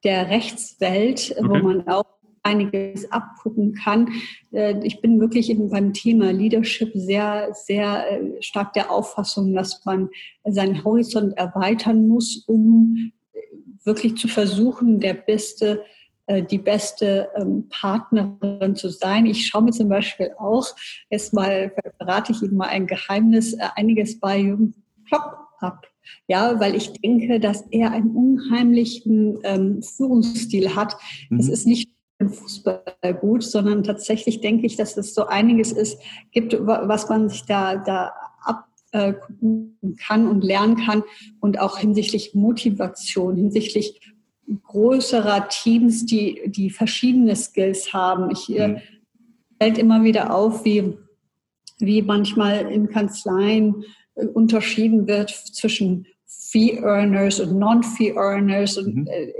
der 0.05 0.29
Rechtswelt, 0.31 1.35
okay. 1.39 1.49
wo 1.49 1.55
man 1.57 1.89
auch 1.89 2.05
einiges 2.43 3.11
abgucken 3.11 3.75
kann. 3.75 4.11
Äh, 4.53 4.85
ich 4.85 5.01
bin 5.01 5.21
wirklich 5.21 5.55
beim 5.71 5.93
Thema 5.93 6.33
Leadership 6.33 6.91
sehr, 6.95 7.49
sehr 7.53 8.11
äh, 8.11 8.43
stark 8.43 8.73
der 8.73 8.91
Auffassung, 8.91 9.55
dass 9.55 9.85
man 9.85 10.09
seinen 10.45 10.85
Horizont 10.85 11.37
erweitern 11.37 12.09
muss, 12.09 12.45
um 12.47 13.13
wirklich 13.85 14.17
zu 14.17 14.29
versuchen, 14.29 15.01
der 15.01 15.15
beste 15.15 15.85
äh, 16.27 16.43
die 16.43 16.59
beste 16.59 17.29
ähm, 17.37 17.69
Partnerin 17.69 18.77
zu 18.77 18.91
sein. 18.91 19.27
Ich 19.27 19.47
schaue 19.47 19.63
mir 19.63 19.73
zum 19.73 19.89
Beispiel 19.89 20.33
auch, 20.39 20.67
jetzt 21.11 21.33
mal 21.33 21.73
verrate 21.97 22.33
ich 22.33 22.43
Ihnen 22.43 22.57
mal 22.57 22.69
ein 22.69 22.87
Geheimnis, 22.87 23.57
einiges 23.75 24.21
bei 24.21 24.39
Jürgen 24.39 24.75
Klopp 25.09 25.37
ab. 25.59 25.92
Ja, 26.29 26.59
weil 26.61 26.75
ich 26.75 26.93
denke, 26.93 27.41
dass 27.41 27.63
er 27.71 27.93
einen 27.93 28.11
unheimlichen 28.11 29.39
ähm, 29.45 29.83
Führungsstil 29.83 30.75
hat. 30.75 30.97
Mhm. 31.31 31.39
Es 31.39 31.49
ist 31.49 31.67
nicht 31.67 31.91
im 32.19 32.31
Fußball 32.31 32.83
gut, 33.21 33.43
sondern 33.43 33.83
tatsächlich 33.83 34.41
denke 34.41 34.67
ich, 34.67 34.77
dass 34.77 34.97
es 34.97 35.15
so 35.15 35.27
einiges 35.27 35.73
ist, 35.73 36.01
gibt, 36.31 36.57
was 36.61 37.09
man 37.09 37.29
sich 37.29 37.43
da, 37.45 37.77
da 37.77 38.13
abgucken 38.41 39.97
kann 39.99 40.29
und 40.29 40.45
lernen 40.45 40.77
kann 40.77 41.03
und 41.41 41.59
auch 41.59 41.79
hinsichtlich 41.79 42.35
Motivation, 42.35 43.37
hinsichtlich 43.37 44.01
größerer 44.65 45.49
Teams, 45.49 46.07
die, 46.07 46.43
die 46.47 46.71
verschiedene 46.71 47.37
Skills 47.37 47.93
haben. 47.93 48.31
Ich 48.31 48.55
äh, 48.57 48.69
mhm. 48.69 48.79
fällt 49.61 49.79
immer 49.79 50.05
wieder 50.05 50.35
auf, 50.35 50.65
wie, 50.65 50.97
wie 51.79 52.03
manchmal 52.03 52.71
in 52.71 52.89
Kanzleien 52.89 53.85
unterschieden 54.15 55.07
wird 55.07 55.31
zwischen 55.31 56.07
Fee-Earners 56.27 57.41
und 57.41 57.59
Non-Fee-Earners 57.59 58.79
und 58.79 58.95
mhm. 58.95 59.07
äh, 59.07 59.33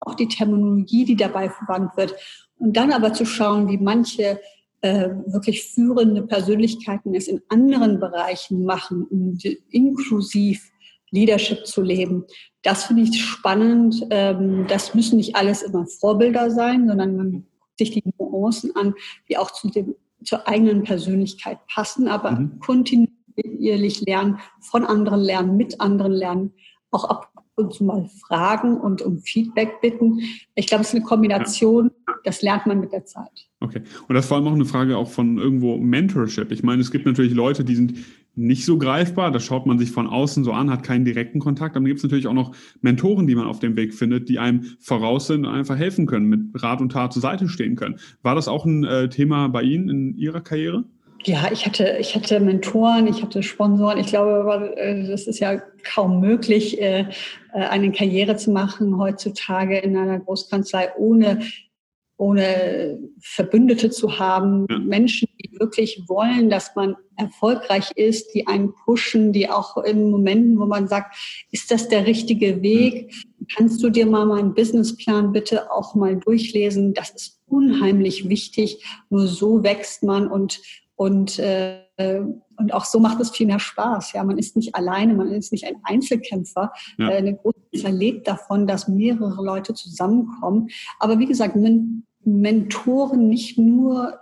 auch 0.00 0.14
die 0.14 0.28
Terminologie, 0.28 1.04
die 1.04 1.16
dabei 1.16 1.50
verwandt 1.50 1.96
wird. 1.96 2.14
Und 2.58 2.76
dann 2.76 2.92
aber 2.92 3.12
zu 3.12 3.26
schauen, 3.26 3.68
wie 3.68 3.76
manche 3.76 4.40
äh, 4.80 5.10
wirklich 5.26 5.64
führende 5.64 6.22
Persönlichkeiten 6.22 7.14
es 7.14 7.28
in 7.28 7.42
anderen 7.48 7.98
Bereichen 8.00 8.64
machen, 8.64 9.06
um 9.10 9.38
inklusiv 9.70 10.70
Leadership 11.10 11.66
zu 11.66 11.82
leben. 11.82 12.24
Das 12.62 12.84
finde 12.84 13.02
ich 13.02 13.20
spannend. 13.20 14.06
Ähm, 14.10 14.66
das 14.68 14.94
müssen 14.94 15.16
nicht 15.16 15.36
alles 15.36 15.62
immer 15.62 15.86
Vorbilder 15.86 16.50
sein, 16.50 16.88
sondern 16.88 17.16
man 17.16 17.32
guckt 17.32 17.78
sich 17.78 17.90
die 17.90 18.02
Nuancen 18.18 18.74
an, 18.76 18.94
die 19.28 19.38
auch 19.38 19.50
zu 19.50 19.68
dem, 19.68 19.94
zur 20.24 20.46
eigenen 20.48 20.82
Persönlichkeit 20.82 21.58
passen, 21.68 22.08
aber 22.08 22.32
mhm. 22.32 22.58
kontinuierlich 22.60 23.15
lernen, 23.36 24.38
von 24.60 24.84
anderen 24.84 25.20
lernen, 25.20 25.56
mit 25.56 25.80
anderen 25.80 26.12
lernen, 26.12 26.52
auch 26.90 27.04
ab 27.04 27.30
und 27.56 27.72
zu 27.72 27.84
mal 27.84 28.08
fragen 28.26 28.76
und 28.78 29.02
um 29.02 29.18
Feedback 29.18 29.80
bitten. 29.80 30.20
Ich 30.54 30.66
glaube, 30.66 30.82
es 30.82 30.88
ist 30.88 30.94
eine 30.94 31.04
Kombination, 31.04 31.90
das 32.24 32.42
lernt 32.42 32.66
man 32.66 32.80
mit 32.80 32.92
der 32.92 33.06
Zeit. 33.06 33.48
Okay. 33.60 33.82
Und 34.06 34.14
das 34.14 34.24
ist 34.24 34.28
vor 34.28 34.36
allem 34.36 34.46
auch 34.46 34.52
eine 34.52 34.66
Frage 34.66 34.96
auch 34.96 35.08
von 35.08 35.38
irgendwo 35.38 35.78
Mentorship. 35.78 36.52
Ich 36.52 36.62
meine, 36.62 36.82
es 36.82 36.90
gibt 36.90 37.06
natürlich 37.06 37.32
Leute, 37.32 37.64
die 37.64 37.74
sind 37.74 37.94
nicht 38.34 38.66
so 38.66 38.76
greifbar, 38.76 39.30
das 39.30 39.44
schaut 39.44 39.64
man 39.64 39.78
sich 39.78 39.90
von 39.90 40.06
außen 40.06 40.44
so 40.44 40.52
an, 40.52 40.70
hat 40.70 40.82
keinen 40.82 41.06
direkten 41.06 41.38
Kontakt. 41.38 41.74
Aber 41.74 41.80
dann 41.80 41.86
gibt 41.86 41.98
es 41.98 42.02
natürlich 42.02 42.26
auch 42.26 42.34
noch 42.34 42.54
Mentoren, 42.82 43.26
die 43.26 43.34
man 43.34 43.46
auf 43.46 43.60
dem 43.60 43.76
Weg 43.76 43.94
findet, 43.94 44.28
die 44.28 44.38
einem 44.38 44.64
voraus 44.78 45.26
sind 45.26 45.46
und 45.46 45.52
einfach 45.52 45.76
helfen 45.76 46.04
können, 46.04 46.26
mit 46.26 46.62
Rat 46.62 46.82
und 46.82 46.92
Tat 46.92 47.14
zur 47.14 47.22
Seite 47.22 47.48
stehen 47.48 47.76
können. 47.76 47.98
War 48.20 48.34
das 48.34 48.48
auch 48.48 48.66
ein 48.66 48.84
äh, 48.84 49.08
Thema 49.08 49.48
bei 49.48 49.62
Ihnen 49.62 49.88
in 49.88 50.18
Ihrer 50.18 50.42
Karriere? 50.42 50.84
Ja, 51.26 51.50
ich 51.50 51.66
hatte, 51.66 51.96
ich 51.98 52.14
hatte 52.14 52.38
Mentoren, 52.38 53.08
ich 53.08 53.20
hatte 53.20 53.42
Sponsoren. 53.42 53.98
Ich 53.98 54.06
glaube, 54.06 54.76
äh, 54.76 55.08
das 55.08 55.26
ist 55.26 55.40
ja 55.40 55.60
kaum 55.82 56.20
möglich, 56.20 56.80
äh, 56.80 57.00
äh, 57.52 57.58
eine 57.58 57.90
Karriere 57.90 58.36
zu 58.36 58.52
machen 58.52 58.96
heutzutage 58.96 59.76
in 59.78 59.96
einer 59.96 60.20
Großkanzlei 60.20 60.90
ohne 60.96 61.40
ohne 62.18 62.98
Verbündete 63.20 63.90
zu 63.90 64.18
haben, 64.18 64.66
ja. 64.70 64.78
Menschen, 64.78 65.28
die 65.38 65.60
wirklich 65.60 66.04
wollen, 66.06 66.48
dass 66.48 66.74
man 66.74 66.96
erfolgreich 67.16 67.90
ist, 67.94 68.32
die 68.34 68.46
einen 68.46 68.72
pushen, 68.72 69.34
die 69.34 69.50
auch 69.50 69.76
in 69.84 70.10
Momenten, 70.10 70.58
wo 70.58 70.64
man 70.64 70.88
sagt, 70.88 71.14
ist 71.50 71.70
das 71.70 71.88
der 71.88 72.06
richtige 72.06 72.62
Weg? 72.62 73.12
Kannst 73.54 73.82
du 73.82 73.90
dir 73.90 74.06
mal 74.06 74.24
meinen 74.24 74.54
Businessplan 74.54 75.32
bitte 75.32 75.70
auch 75.70 75.94
mal 75.94 76.16
durchlesen? 76.16 76.94
Das 76.94 77.10
ist 77.10 77.42
unheimlich 77.46 78.30
wichtig. 78.30 78.82
Nur 79.10 79.26
so 79.26 79.62
wächst 79.62 80.02
man 80.02 80.26
und 80.26 80.62
und, 80.96 81.38
äh, 81.38 81.82
und 82.58 82.72
auch 82.72 82.84
so 82.84 82.98
macht 82.98 83.20
es 83.20 83.30
viel 83.30 83.46
mehr 83.46 83.58
Spaß. 83.58 84.12
Ja, 84.14 84.24
man 84.24 84.38
ist 84.38 84.56
nicht 84.56 84.74
alleine, 84.74 85.14
man 85.14 85.28
ist 85.28 85.52
nicht 85.52 85.66
ein 85.66 85.76
Einzelkämpfer. 85.84 86.72
Ja. 86.98 87.10
Äh, 87.10 87.16
eine 87.18 87.36
große 87.36 87.88
lebt 87.88 88.26
davon, 88.26 88.66
dass 88.66 88.88
mehrere 88.88 89.44
Leute 89.44 89.74
zusammenkommen. 89.74 90.68
Aber 90.98 91.18
wie 91.18 91.26
gesagt, 91.26 91.54
Men 91.56 92.04
Mentoren 92.24 93.28
nicht 93.28 93.56
nur 93.56 94.18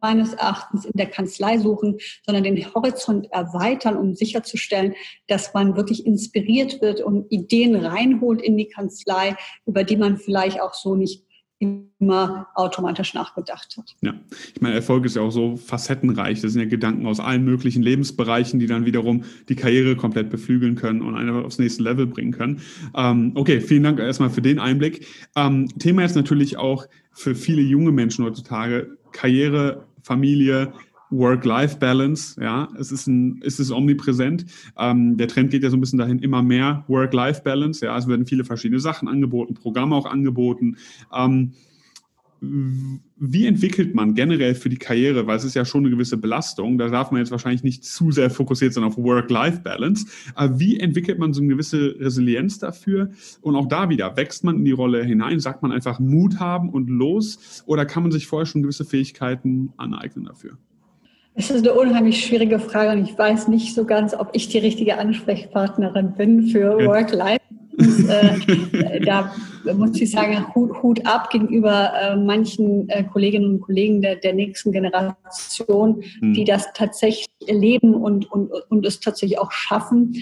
meines 0.00 0.34
Erachtens 0.34 0.84
in 0.84 0.92
der 0.94 1.06
Kanzlei 1.06 1.58
suchen, 1.58 1.98
sondern 2.26 2.44
den 2.44 2.74
Horizont 2.74 3.32
erweitern, 3.32 3.96
um 3.96 4.14
sicherzustellen, 4.14 4.94
dass 5.26 5.54
man 5.54 5.76
wirklich 5.76 6.06
inspiriert 6.06 6.82
wird 6.82 7.00
und 7.00 7.30
Ideen 7.30 7.76
reinholt 7.76 8.42
in 8.42 8.56
die 8.58 8.68
Kanzlei, 8.68 9.36
über 9.64 9.84
die 9.84 9.96
man 9.96 10.18
vielleicht 10.18 10.60
auch 10.60 10.74
so 10.74 10.94
nicht 10.94 11.23
immer 11.64 12.46
automatisch 12.54 13.14
nachgedacht 13.14 13.76
hat. 13.76 13.96
Ja, 14.00 14.14
ich 14.54 14.60
meine, 14.60 14.74
Erfolg 14.74 15.04
ist 15.04 15.16
ja 15.16 15.22
auch 15.22 15.30
so 15.30 15.56
facettenreich. 15.56 16.40
Das 16.40 16.52
sind 16.52 16.62
ja 16.62 16.68
Gedanken 16.68 17.06
aus 17.06 17.20
allen 17.20 17.44
möglichen 17.44 17.82
Lebensbereichen, 17.82 18.60
die 18.60 18.66
dann 18.66 18.84
wiederum 18.84 19.24
die 19.48 19.56
Karriere 19.56 19.96
komplett 19.96 20.30
beflügeln 20.30 20.74
können 20.74 21.02
und 21.02 21.14
einen 21.14 21.44
aufs 21.44 21.58
nächste 21.58 21.82
Level 21.82 22.06
bringen 22.06 22.32
können. 22.32 22.60
Ähm, 22.94 23.32
okay, 23.34 23.60
vielen 23.60 23.82
Dank 23.82 23.98
erstmal 23.98 24.30
für 24.30 24.42
den 24.42 24.58
Einblick. 24.58 25.06
Ähm, 25.36 25.68
Thema 25.78 26.04
ist 26.04 26.16
natürlich 26.16 26.56
auch 26.56 26.86
für 27.12 27.34
viele 27.34 27.62
junge 27.62 27.92
Menschen 27.92 28.24
heutzutage 28.24 28.96
Karriere, 29.12 29.86
Familie, 30.02 30.72
Work-Life-Balance, 31.18 32.40
ja, 32.40 32.68
es 32.78 32.92
ist, 32.92 33.06
ein, 33.06 33.40
es 33.44 33.70
omnipräsent. 33.70 34.46
Ähm, 34.78 35.16
der 35.16 35.28
Trend 35.28 35.50
geht 35.50 35.62
ja 35.62 35.70
so 35.70 35.76
ein 35.76 35.80
bisschen 35.80 35.98
dahin, 35.98 36.18
immer 36.18 36.42
mehr 36.42 36.84
Work-Life-Balance, 36.88 37.84
ja, 37.84 37.96
es 37.96 38.08
werden 38.08 38.26
viele 38.26 38.44
verschiedene 38.44 38.80
Sachen 38.80 39.08
angeboten, 39.08 39.54
Programme 39.54 39.94
auch 39.94 40.06
angeboten. 40.06 40.76
Ähm, 41.14 41.52
wie 43.16 43.46
entwickelt 43.46 43.94
man 43.94 44.14
generell 44.14 44.54
für 44.54 44.68
die 44.68 44.76
Karriere, 44.76 45.26
weil 45.26 45.36
es 45.36 45.44
ist 45.44 45.54
ja 45.54 45.64
schon 45.64 45.84
eine 45.84 45.90
gewisse 45.90 46.16
Belastung, 46.16 46.78
da 46.78 46.88
darf 46.88 47.10
man 47.10 47.20
jetzt 47.20 47.30
wahrscheinlich 47.30 47.62
nicht 47.62 47.84
zu 47.84 48.10
sehr 48.10 48.28
fokussiert 48.30 48.74
sein 48.74 48.84
auf 48.84 48.98
Work-Life-Balance, 48.98 50.06
aber 50.34 50.58
wie 50.58 50.78
entwickelt 50.78 51.18
man 51.18 51.32
so 51.32 51.40
eine 51.40 51.48
gewisse 51.48 51.96
Resilienz 51.98 52.58
dafür 52.58 53.10
und 53.40 53.56
auch 53.56 53.66
da 53.68 53.88
wieder, 53.88 54.16
wächst 54.16 54.44
man 54.44 54.58
in 54.58 54.64
die 54.64 54.72
Rolle 54.72 55.04
hinein, 55.04 55.40
sagt 55.40 55.62
man 55.62 55.72
einfach 55.72 56.00
Mut 56.00 56.38
haben 56.38 56.68
und 56.68 56.88
los 56.88 57.62
oder 57.66 57.86
kann 57.86 58.02
man 58.02 58.12
sich 58.12 58.26
vorher 58.26 58.46
schon 58.46 58.62
gewisse 58.62 58.84
Fähigkeiten 58.84 59.72
aneignen 59.76 60.26
dafür? 60.26 60.58
Es 61.36 61.50
ist 61.50 61.66
eine 61.66 61.74
unheimlich 61.74 62.24
schwierige 62.24 62.60
Frage 62.60 62.92
und 62.92 63.04
ich 63.04 63.18
weiß 63.18 63.48
nicht 63.48 63.74
so 63.74 63.84
ganz, 63.84 64.14
ob 64.14 64.30
ich 64.34 64.48
die 64.48 64.58
richtige 64.58 64.98
Ansprechpartnerin 64.98 66.12
bin 66.12 66.46
für 66.46 66.80
ja. 66.80 66.86
Work-Life. 66.86 67.40
äh, 68.08 69.00
da 69.00 69.32
muss 69.74 70.00
ich 70.00 70.12
sagen, 70.12 70.54
Hut, 70.54 70.80
Hut 70.80 71.06
ab 71.06 71.30
gegenüber 71.30 71.92
äh, 72.00 72.16
manchen 72.16 72.88
äh, 72.88 73.02
Kolleginnen 73.02 73.54
und 73.54 73.60
Kollegen 73.62 74.00
der, 74.00 74.14
der 74.14 74.32
nächsten 74.32 74.70
Generation, 74.70 76.04
hm. 76.20 76.34
die 76.34 76.44
das 76.44 76.72
tatsächlich 76.72 77.26
erleben 77.48 77.94
und, 77.94 78.30
und, 78.30 78.52
und 78.68 78.86
es 78.86 79.00
tatsächlich 79.00 79.40
auch 79.40 79.50
schaffen. 79.50 80.14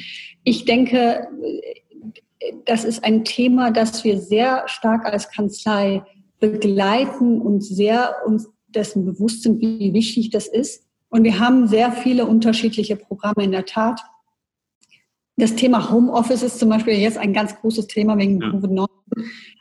Ich 0.44 0.64
denke, 0.64 1.28
das 2.64 2.84
ist 2.84 3.04
ein 3.04 3.24
Thema, 3.24 3.70
das 3.70 4.02
wir 4.02 4.18
sehr 4.18 4.62
stark 4.66 5.04
als 5.04 5.30
Kanzlei 5.30 6.02
begleiten 6.40 7.40
und 7.40 7.62
sehr 7.62 8.16
uns 8.26 8.48
dessen 8.68 9.04
bewusst 9.04 9.42
sind, 9.42 9.60
wie 9.60 9.92
wichtig 9.92 10.30
das 10.30 10.48
ist. 10.48 10.86
Und 11.12 11.24
wir 11.24 11.38
haben 11.38 11.68
sehr 11.68 11.92
viele 11.92 12.24
unterschiedliche 12.24 12.96
Programme 12.96 13.44
in 13.44 13.52
der 13.52 13.66
Tat. 13.66 14.00
Das 15.36 15.54
Thema 15.54 15.90
Homeoffice 15.90 16.42
ist 16.42 16.58
zum 16.58 16.70
Beispiel 16.70 16.94
jetzt 16.94 17.18
ein 17.18 17.34
ganz 17.34 17.54
großes 17.54 17.86
Thema 17.86 18.16
wegen 18.16 18.40
ja. 18.40 18.48
Covid-19. 18.48 18.88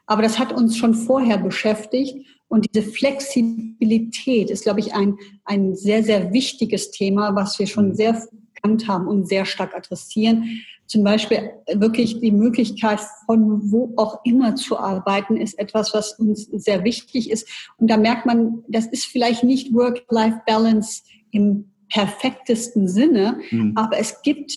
Aber 0.06 0.22
das 0.22 0.40
hat 0.40 0.54
uns 0.54 0.78
schon 0.78 0.94
vorher 0.94 1.38
beschäftigt. 1.38 2.26
Und 2.48 2.74
diese 2.74 2.90
Flexibilität 2.90 4.50
ist, 4.50 4.64
glaube 4.64 4.80
ich, 4.80 4.94
ein, 4.94 5.18
ein 5.44 5.76
sehr, 5.76 6.04
sehr 6.04 6.32
wichtiges 6.32 6.92
Thema, 6.92 7.36
was 7.36 7.60
wir 7.60 7.68
schon 7.68 7.90
mhm. 7.90 7.96
sehr 7.96 8.28
bekannt 8.54 8.88
haben 8.88 9.08
und 9.10 9.28
sehr 9.28 9.44
stark 9.44 9.76
adressieren. 9.76 10.62
Zum 10.88 11.04
Beispiel 11.04 11.52
wirklich 11.74 12.22
die 12.22 12.32
Möglichkeit, 12.32 13.02
von 13.26 13.70
wo 13.70 13.94
auch 13.98 14.22
immer 14.24 14.56
zu 14.56 14.80
arbeiten, 14.80 15.36
ist 15.36 15.60
etwas, 15.60 15.94
was 15.94 16.18
uns 16.18 16.46
sehr 16.46 16.86
wichtig 16.86 17.30
ist. 17.30 17.50
Und 17.78 17.90
da 17.90 17.98
merkt 17.98 18.26
man, 18.26 18.64
das 18.70 18.88
ist 18.88 19.04
vielleicht 19.04 19.44
nicht 19.44 19.74
Work-Life-Balance 19.74 21.02
im 21.32 21.72
perfektesten 21.90 22.88
Sinne, 22.88 23.40
mhm. 23.52 23.74
aber 23.76 23.98
es 23.98 24.22
gibt 24.22 24.56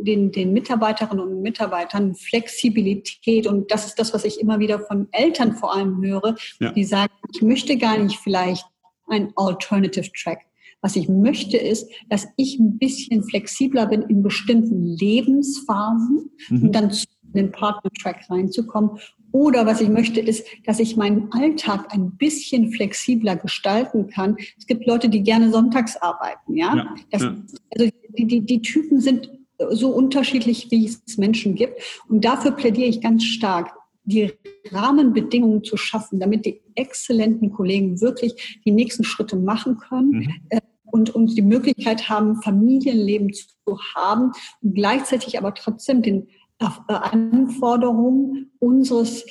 den, 0.00 0.30
den 0.30 0.52
Mitarbeiterinnen 0.52 1.24
und 1.24 1.42
Mitarbeitern 1.42 2.14
Flexibilität. 2.14 3.46
Und 3.46 3.70
das 3.70 3.86
ist 3.86 3.98
das, 3.98 4.14
was 4.14 4.24
ich 4.24 4.40
immer 4.40 4.58
wieder 4.58 4.80
von 4.80 5.08
Eltern 5.12 5.54
vor 5.54 5.74
allem 5.74 6.02
höre, 6.02 6.36
ja. 6.60 6.72
die 6.72 6.84
sagen, 6.84 7.12
ich 7.34 7.42
möchte 7.42 7.76
gar 7.76 7.98
nicht 7.98 8.18
vielleicht 8.18 8.66
ein 9.08 9.32
Alternative 9.36 10.10
Track. 10.12 10.40
Was 10.80 10.94
ich 10.94 11.08
möchte 11.08 11.56
ist, 11.56 11.90
dass 12.08 12.28
ich 12.36 12.58
ein 12.58 12.78
bisschen 12.78 13.24
flexibler 13.24 13.86
bin 13.86 14.02
in 14.02 14.22
bestimmten 14.22 14.84
Lebensphasen 14.84 16.30
mhm. 16.48 16.62
und 16.62 16.72
dann 16.72 16.92
zu 16.92 17.06
den 17.22 17.50
Partner-Track 17.50 18.30
reinzukommen. 18.30 18.92
Oder 19.32 19.66
was 19.66 19.80
ich 19.80 19.88
möchte 19.88 20.20
ist, 20.20 20.46
dass 20.64 20.80
ich 20.80 20.96
meinen 20.96 21.30
Alltag 21.32 21.86
ein 21.90 22.12
bisschen 22.12 22.72
flexibler 22.72 23.36
gestalten 23.36 24.08
kann. 24.08 24.36
Es 24.58 24.66
gibt 24.66 24.86
Leute, 24.86 25.08
die 25.08 25.22
gerne 25.22 25.50
sonntags 25.50 25.96
arbeiten, 25.96 26.56
ja. 26.56 26.76
ja, 26.76 26.94
das, 27.10 27.22
ja. 27.22 27.36
Also 27.76 27.90
die, 28.16 28.26
die, 28.26 28.40
die 28.40 28.62
Typen 28.62 29.00
sind 29.00 29.30
so 29.70 29.90
unterschiedlich, 29.90 30.70
wie 30.70 30.86
es 30.86 31.18
Menschen 31.18 31.54
gibt. 31.54 31.80
Und 32.08 32.24
dafür 32.24 32.52
plädiere 32.52 32.88
ich 32.88 33.00
ganz 33.00 33.24
stark, 33.24 33.74
die 34.04 34.32
Rahmenbedingungen 34.70 35.64
zu 35.64 35.76
schaffen, 35.76 36.20
damit 36.20 36.46
die 36.46 36.62
exzellenten 36.74 37.52
Kollegen 37.52 38.00
wirklich 38.00 38.60
die 38.64 38.70
nächsten 38.70 39.04
Schritte 39.04 39.36
machen 39.36 39.78
können. 39.78 40.10
Mhm. 40.10 40.34
Äh, 40.50 40.60
und 40.90 41.14
uns 41.14 41.34
die 41.34 41.42
Möglichkeit 41.42 42.08
haben, 42.08 42.40
Familienleben 42.40 43.32
zu 43.34 43.78
haben 43.94 44.32
und 44.62 44.74
gleichzeitig 44.74 45.38
aber 45.38 45.52
trotzdem 45.52 46.00
den 46.00 46.28
Anforderungen 46.58 48.50
unseres 48.58 49.24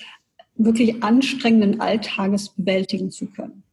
wirklich 0.56 1.04
anstrengenden 1.04 1.82
Alltages 1.82 2.50
bewältigen 2.50 3.12
zu 3.12 3.28
können. 3.28 3.64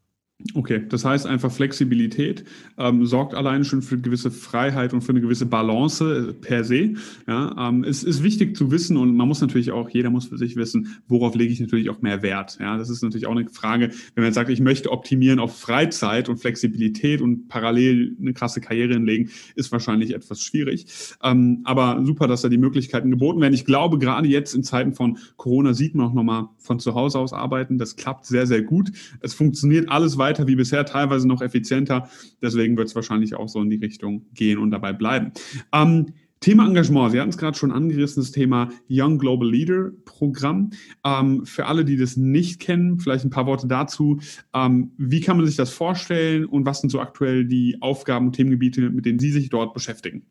Okay, 0.52 0.82
das 0.88 1.04
heißt 1.04 1.26
einfach 1.26 1.50
Flexibilität 1.52 2.44
ähm, 2.76 3.06
sorgt 3.06 3.34
allein 3.34 3.64
schon 3.64 3.82
für 3.82 3.94
eine 3.94 4.02
gewisse 4.02 4.32
Freiheit 4.32 4.92
und 4.92 5.00
für 5.00 5.10
eine 5.10 5.20
gewisse 5.20 5.46
Balance 5.46 6.28
äh, 6.30 6.32
per 6.32 6.64
se. 6.64 6.94
Ja, 7.28 7.68
ähm, 7.68 7.84
es 7.84 8.02
ist 8.02 8.24
wichtig 8.24 8.56
zu 8.56 8.72
wissen 8.72 8.96
und 8.96 9.16
man 9.16 9.28
muss 9.28 9.40
natürlich 9.40 9.70
auch, 9.70 9.88
jeder 9.88 10.10
muss 10.10 10.26
für 10.26 10.36
sich 10.36 10.56
wissen, 10.56 10.96
worauf 11.06 11.36
lege 11.36 11.52
ich 11.52 11.60
natürlich 11.60 11.88
auch 11.88 12.02
mehr 12.02 12.22
Wert. 12.22 12.58
Ja, 12.60 12.76
das 12.76 12.90
ist 12.90 13.02
natürlich 13.02 13.28
auch 13.28 13.36
eine 13.36 13.48
Frage, 13.48 13.90
wenn 14.16 14.24
man 14.24 14.32
sagt, 14.32 14.50
ich 14.50 14.60
möchte 14.60 14.90
optimieren 14.90 15.38
auf 15.38 15.56
Freizeit 15.56 16.28
und 16.28 16.38
Flexibilität 16.38 17.20
und 17.20 17.46
parallel 17.46 18.16
eine 18.20 18.34
krasse 18.34 18.60
Karriere 18.60 18.94
hinlegen, 18.94 19.30
ist 19.54 19.70
wahrscheinlich 19.70 20.14
etwas 20.14 20.42
schwierig. 20.42 20.86
Ähm, 21.22 21.60
aber 21.62 22.02
super, 22.04 22.26
dass 22.26 22.42
da 22.42 22.48
die 22.48 22.58
Möglichkeiten 22.58 23.10
geboten 23.10 23.40
werden. 23.40 23.54
Ich 23.54 23.64
glaube, 23.64 23.98
gerade 23.98 24.26
jetzt 24.26 24.52
in 24.52 24.64
Zeiten 24.64 24.94
von 24.94 25.16
Corona 25.36 25.74
sieht 25.74 25.94
man 25.94 26.08
auch 26.08 26.14
nochmal 26.14 26.48
von 26.58 26.80
zu 26.80 26.94
Hause 26.94 27.20
aus 27.20 27.32
arbeiten. 27.32 27.78
Das 27.78 27.94
klappt 27.94 28.26
sehr, 28.26 28.48
sehr 28.48 28.62
gut. 28.62 28.90
Es 29.20 29.32
funktioniert 29.32 29.88
alles 29.88 30.18
weiter 30.18 30.23
weiter 30.24 30.46
wie 30.46 30.56
bisher, 30.56 30.86
teilweise 30.86 31.28
noch 31.28 31.42
effizienter. 31.42 32.08
Deswegen 32.40 32.76
wird 32.78 32.88
es 32.88 32.94
wahrscheinlich 32.94 33.34
auch 33.34 33.48
so 33.48 33.60
in 33.60 33.68
die 33.68 33.76
Richtung 33.76 34.26
gehen 34.32 34.58
und 34.58 34.70
dabei 34.70 34.94
bleiben. 34.94 35.32
Ähm, 35.72 36.06
Thema 36.40 36.66
Engagement. 36.66 37.12
Sie 37.12 37.20
hatten 37.20 37.30
es 37.30 37.38
gerade 37.38 37.56
schon 37.56 37.72
angerissen, 37.72 38.22
das 38.22 38.30
Thema 38.30 38.68
Young 38.90 39.18
Global 39.18 39.50
Leader 39.50 39.90
Programm. 40.04 40.70
Ähm, 41.02 41.46
für 41.46 41.66
alle, 41.66 41.84
die 41.84 41.96
das 41.96 42.18
nicht 42.18 42.60
kennen, 42.60 42.98
vielleicht 43.00 43.24
ein 43.24 43.30
paar 43.30 43.46
Worte 43.46 43.66
dazu. 43.66 44.20
Ähm, 44.54 44.92
wie 44.98 45.20
kann 45.20 45.38
man 45.38 45.46
sich 45.46 45.56
das 45.56 45.70
vorstellen 45.70 46.44
und 46.44 46.66
was 46.66 46.80
sind 46.80 46.90
so 46.90 47.00
aktuell 47.00 47.46
die 47.46 47.78
Aufgaben 47.80 48.26
und 48.26 48.32
Themengebiete, 48.32 48.90
mit 48.90 49.06
denen 49.06 49.18
Sie 49.18 49.30
sich 49.30 49.48
dort 49.48 49.72
beschäftigen? 49.72 50.26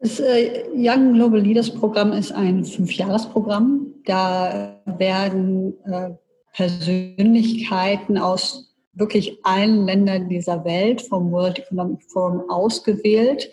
Das 0.00 0.20
äh, 0.20 0.62
Young 0.76 1.14
Global 1.14 1.40
Leaders 1.40 1.74
Programm 1.74 2.12
ist 2.12 2.30
ein 2.30 2.64
Fünfjahresprogramm. 2.64 3.86
Da 4.04 4.80
werden 4.86 5.74
äh, 5.86 6.10
Persönlichkeiten 6.52 8.16
aus 8.16 8.67
wirklich 8.98 9.38
allen 9.44 9.86
Ländern 9.86 10.28
dieser 10.28 10.64
Welt 10.64 11.02
vom 11.02 11.30
World 11.30 11.60
Economic 11.60 12.02
Forum 12.04 12.50
ausgewählt, 12.50 13.50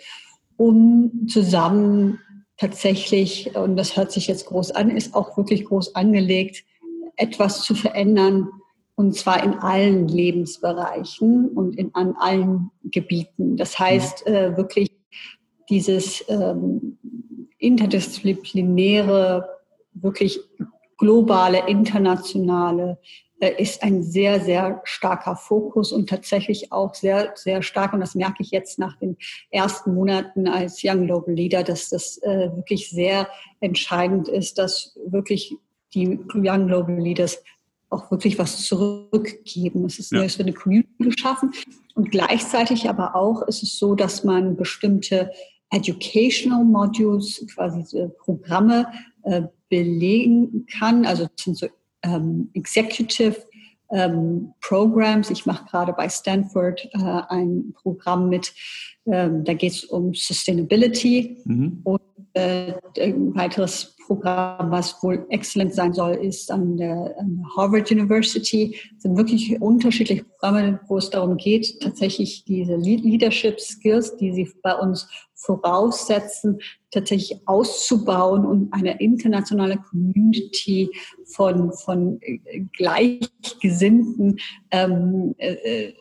um 0.58 1.28
zusammen 1.28 2.20
tatsächlich, 2.58 3.56
und 3.56 3.76
das 3.76 3.98
hört 3.98 4.12
sich 4.12 4.28
jetzt 4.28 4.48
groß 4.48 4.72
an, 4.72 4.90
ist 4.90 5.14
auch 5.14 5.38
wirklich 5.38 5.66
groß 5.66 5.96
angelegt, 5.96 6.64
etwas 7.18 7.64
zu 7.64 7.76
verändern, 7.76 8.50
und 8.96 9.14
zwar 9.14 9.44
in 9.44 9.56
allen 9.56 10.08
Lebensbereichen 10.08 11.50
und 11.50 11.78
in, 11.78 11.94
an 11.96 12.16
allen 12.18 12.72
Gebieten. 12.86 13.58
Das 13.58 13.78
heißt 13.78 14.26
äh, 14.26 14.56
wirklich 14.56 14.90
dieses 15.70 16.24
ähm, 16.30 16.98
interdisziplinäre, 17.58 19.50
wirklich 19.94 20.40
globale, 20.98 21.68
internationale 21.68 22.98
ist 23.40 23.84
ein 23.84 24.02
sehr, 24.02 24.40
sehr 24.40 24.82
starker 24.86 25.36
Fokus 25.36 25.92
und 25.92 26.10
tatsächlich 26.10 26.72
auch 26.72 26.94
sehr, 26.94 27.34
sehr 27.36 27.62
stark, 27.62 27.94
und 27.94 28.00
das 28.00 28.16
merke 28.16 28.42
ich 28.42 28.52
jetzt 28.52 28.80
nach 28.80 28.98
den 28.98 29.18
ersten 29.52 29.94
Monaten 29.94 30.48
als 30.48 30.82
Young 30.84 31.06
Global 31.06 31.34
Leader, 31.34 31.64
dass 31.64 31.90
das 31.90 32.18
äh, 32.20 32.50
wirklich 32.56 32.90
sehr 32.90 33.28
entscheidend 33.60 34.28
ist, 34.28 34.58
dass 34.58 34.98
wirklich 35.06 35.56
die 35.94 36.20
Young 36.34 36.68
Global 36.68 37.00
Leaders 37.00 37.42
auch 37.90 38.10
wirklich 38.12 38.40
was 38.40 38.66
zurückgeben. 38.66 39.86
Es 39.86 40.00
ist 40.00 40.12
ja. 40.12 40.22
eine 40.22 40.54
Community 40.54 40.92
geschaffen 40.98 41.52
und 41.94 42.12
gleichzeitig 42.12 42.90
aber 42.90 43.16
auch 43.16 43.42
ist 43.44 43.64
es 43.64 43.78
so, 43.78 43.96
dass 43.96 44.24
man 44.24 44.56
bestimmte 44.56 45.32
Educational 45.72 46.64
Modules, 46.64 47.46
quasi 47.54 48.08
Programme 48.20 48.88
äh, 49.24 49.44
belegen 49.70 50.66
kann. 50.80 51.06
Also 51.06 51.24
das 51.24 51.44
sind 51.44 51.58
so 51.58 51.68
ähm, 52.06 52.50
Executive 52.54 53.36
ähm, 53.92 54.54
Programs. 54.62 55.30
Ich 55.30 55.46
mache 55.46 55.66
gerade 55.66 55.94
bei 55.94 56.10
Stanford 56.10 56.88
äh, 56.94 57.22
ein 57.30 57.74
Programm 57.82 58.30
mit, 58.30 58.54
ähm, 59.06 59.44
da 59.44 59.54
geht 59.54 59.74
es 59.74 59.84
um 59.84 60.14
Sustainability 60.14 61.42
mhm. 61.46 61.82
und 61.84 62.02
ein 62.36 63.36
weiteres 63.36 63.96
Programm, 64.06 64.70
was 64.72 65.02
wohl 65.02 65.26
exzellent 65.30 65.74
sein 65.74 65.94
soll, 65.94 66.14
ist 66.16 66.52
an 66.52 66.78
der, 66.78 67.16
an 67.18 67.38
der 67.38 67.56
Harvard 67.56 67.92
University. 67.92 68.76
Es 68.96 69.04
sind 69.04 69.18
wirklich 69.18 69.60
unterschiedliche 69.62 70.24
Programme, 70.24 70.80
wo 70.88 70.98
es 70.98 71.10
darum 71.10 71.38
geht, 71.38 71.80
tatsächlich 71.82 72.46
diese 72.46 72.76
Leadership 72.76 73.60
Skills, 73.60 74.16
die 74.18 74.32
sie 74.34 74.52
bei 74.62 74.76
uns 74.76 75.08
voraussetzen, 75.34 76.60
tatsächlich 76.92 77.40
auszubauen 77.46 78.46
und 78.46 78.74
eine 78.74 79.00
internationale 79.00 79.78
Community 79.78 80.90
von, 81.26 81.74
von 81.74 82.20
äh, 82.22 82.62
Gleichgesinnten 82.78 84.40
ähm, 84.72 85.36
äh, 85.38 85.94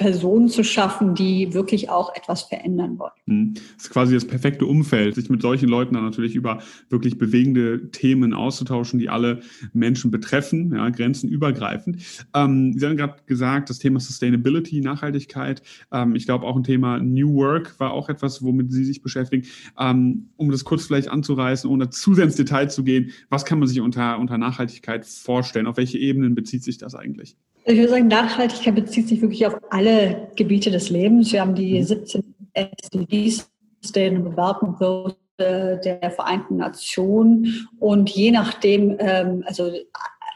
Personen 0.00 0.48
zu 0.48 0.64
schaffen, 0.64 1.14
die 1.14 1.52
wirklich 1.52 1.90
auch 1.90 2.16
etwas 2.16 2.44
verändern 2.44 2.98
wollen. 2.98 3.12
Mhm. 3.26 3.54
Das 3.76 3.84
ist 3.84 3.90
quasi 3.90 4.14
das 4.14 4.26
perfekte 4.26 4.64
Umfeld, 4.64 5.14
sich 5.14 5.28
mit 5.28 5.42
solchen 5.42 5.68
Leuten 5.68 5.92
dann 5.92 6.04
natürlich 6.04 6.34
über 6.34 6.62
wirklich 6.88 7.18
bewegende 7.18 7.90
Themen 7.90 8.32
auszutauschen, 8.32 8.98
die 8.98 9.10
alle 9.10 9.40
Menschen 9.74 10.10
betreffen, 10.10 10.72
ja, 10.74 10.88
grenzenübergreifend. 10.88 11.98
Ähm, 12.34 12.72
Sie 12.78 12.86
haben 12.86 12.96
gerade 12.96 13.16
gesagt, 13.26 13.68
das 13.68 13.78
Thema 13.78 14.00
Sustainability, 14.00 14.80
Nachhaltigkeit, 14.80 15.60
ähm, 15.92 16.14
ich 16.14 16.24
glaube 16.24 16.46
auch 16.46 16.56
ein 16.56 16.64
Thema 16.64 16.98
New 16.98 17.34
Work 17.34 17.78
war 17.78 17.92
auch 17.92 18.08
etwas, 18.08 18.42
womit 18.42 18.72
Sie 18.72 18.86
sich 18.86 19.02
beschäftigen. 19.02 19.46
Ähm, 19.78 20.30
um 20.36 20.50
das 20.50 20.64
kurz 20.64 20.86
vielleicht 20.86 21.08
anzureißen, 21.08 21.68
ohne 21.68 21.90
zu 21.90 22.14
sehr 22.14 22.24
ins 22.24 22.36
Detail 22.36 22.68
zu 22.68 22.84
gehen, 22.84 23.10
was 23.28 23.44
kann 23.44 23.58
man 23.58 23.68
sich 23.68 23.82
unter, 23.82 24.18
unter 24.18 24.38
Nachhaltigkeit 24.38 25.04
vorstellen? 25.04 25.66
Auf 25.66 25.76
welche 25.76 25.98
Ebenen 25.98 26.34
bezieht 26.34 26.64
sich 26.64 26.78
das 26.78 26.94
eigentlich? 26.94 27.36
Ich 27.64 27.76
würde 27.76 27.90
sagen, 27.90 28.08
Nachhaltigkeit 28.08 28.74
bezieht 28.74 29.08
sich 29.08 29.20
wirklich 29.20 29.46
auf 29.46 29.56
alle 29.70 30.28
Gebiete 30.36 30.70
des 30.70 30.90
Lebens. 30.90 31.32
Wir 31.32 31.40
haben 31.42 31.54
die 31.54 31.82
17 31.82 32.22
mhm. 32.22 32.34
SDGs, 32.54 33.50
Sustainable 33.80 34.30
Development 34.30 34.78
Goals, 34.78 35.16
der 35.40 36.10
Vereinten 36.14 36.56
Nationen 36.56 37.66
und 37.78 38.10
je 38.10 38.30
nachdem, 38.30 38.96
ähm, 38.98 39.42
also 39.46 39.72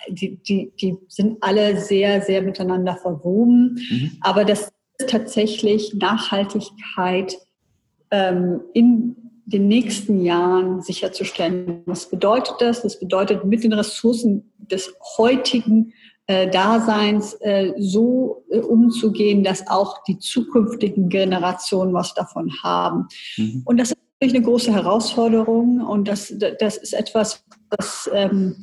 die, 0.09 0.37
die, 0.37 0.73
die 0.81 0.97
sind 1.09 1.43
alle 1.43 1.79
sehr, 1.79 2.23
sehr 2.23 2.43
miteinander 2.43 2.97
verwoben, 2.97 3.79
mhm. 3.91 4.13
aber 4.21 4.45
das 4.45 4.73
ist 4.99 5.11
tatsächlich 5.11 5.95
Nachhaltigkeit 5.95 7.37
ähm, 8.11 8.61
in 8.73 9.17
den 9.47 9.69
nächsten 9.69 10.23
Jahren 10.23 10.81
sicherzustellen. 10.81 11.83
Was 11.87 12.09
bedeutet 12.09 12.55
das? 12.61 12.83
Das 12.83 12.99
bedeutet, 12.99 13.45
mit 13.45 13.63
den 13.63 13.75
Ressourcen 13.75 14.51
des 14.59 14.95
heutigen 15.19 15.93
Daseins 16.27 17.35
äh, 17.41 17.73
so 17.79 18.45
äh, 18.51 18.59
umzugehen, 18.59 19.45
dass 19.45 19.69
auch 19.69 20.03
die 20.05 20.19
zukünftigen 20.19 21.09
Generationen 21.09 21.93
was 21.93 22.15
davon 22.15 22.51
haben. 22.63 23.09
Mhm. 23.37 23.63
Und 23.65 23.79
das 23.79 23.91
ist 23.91 23.99
natürlich 24.21 24.37
eine 24.37 24.45
große 24.45 24.73
Herausforderung 24.73 25.81
und 25.83 26.09
das, 26.09 26.35
das 26.59 26.79
ist 26.79 26.95
etwas, 26.95 27.45
was 27.69 28.09
ähm, 28.15 28.57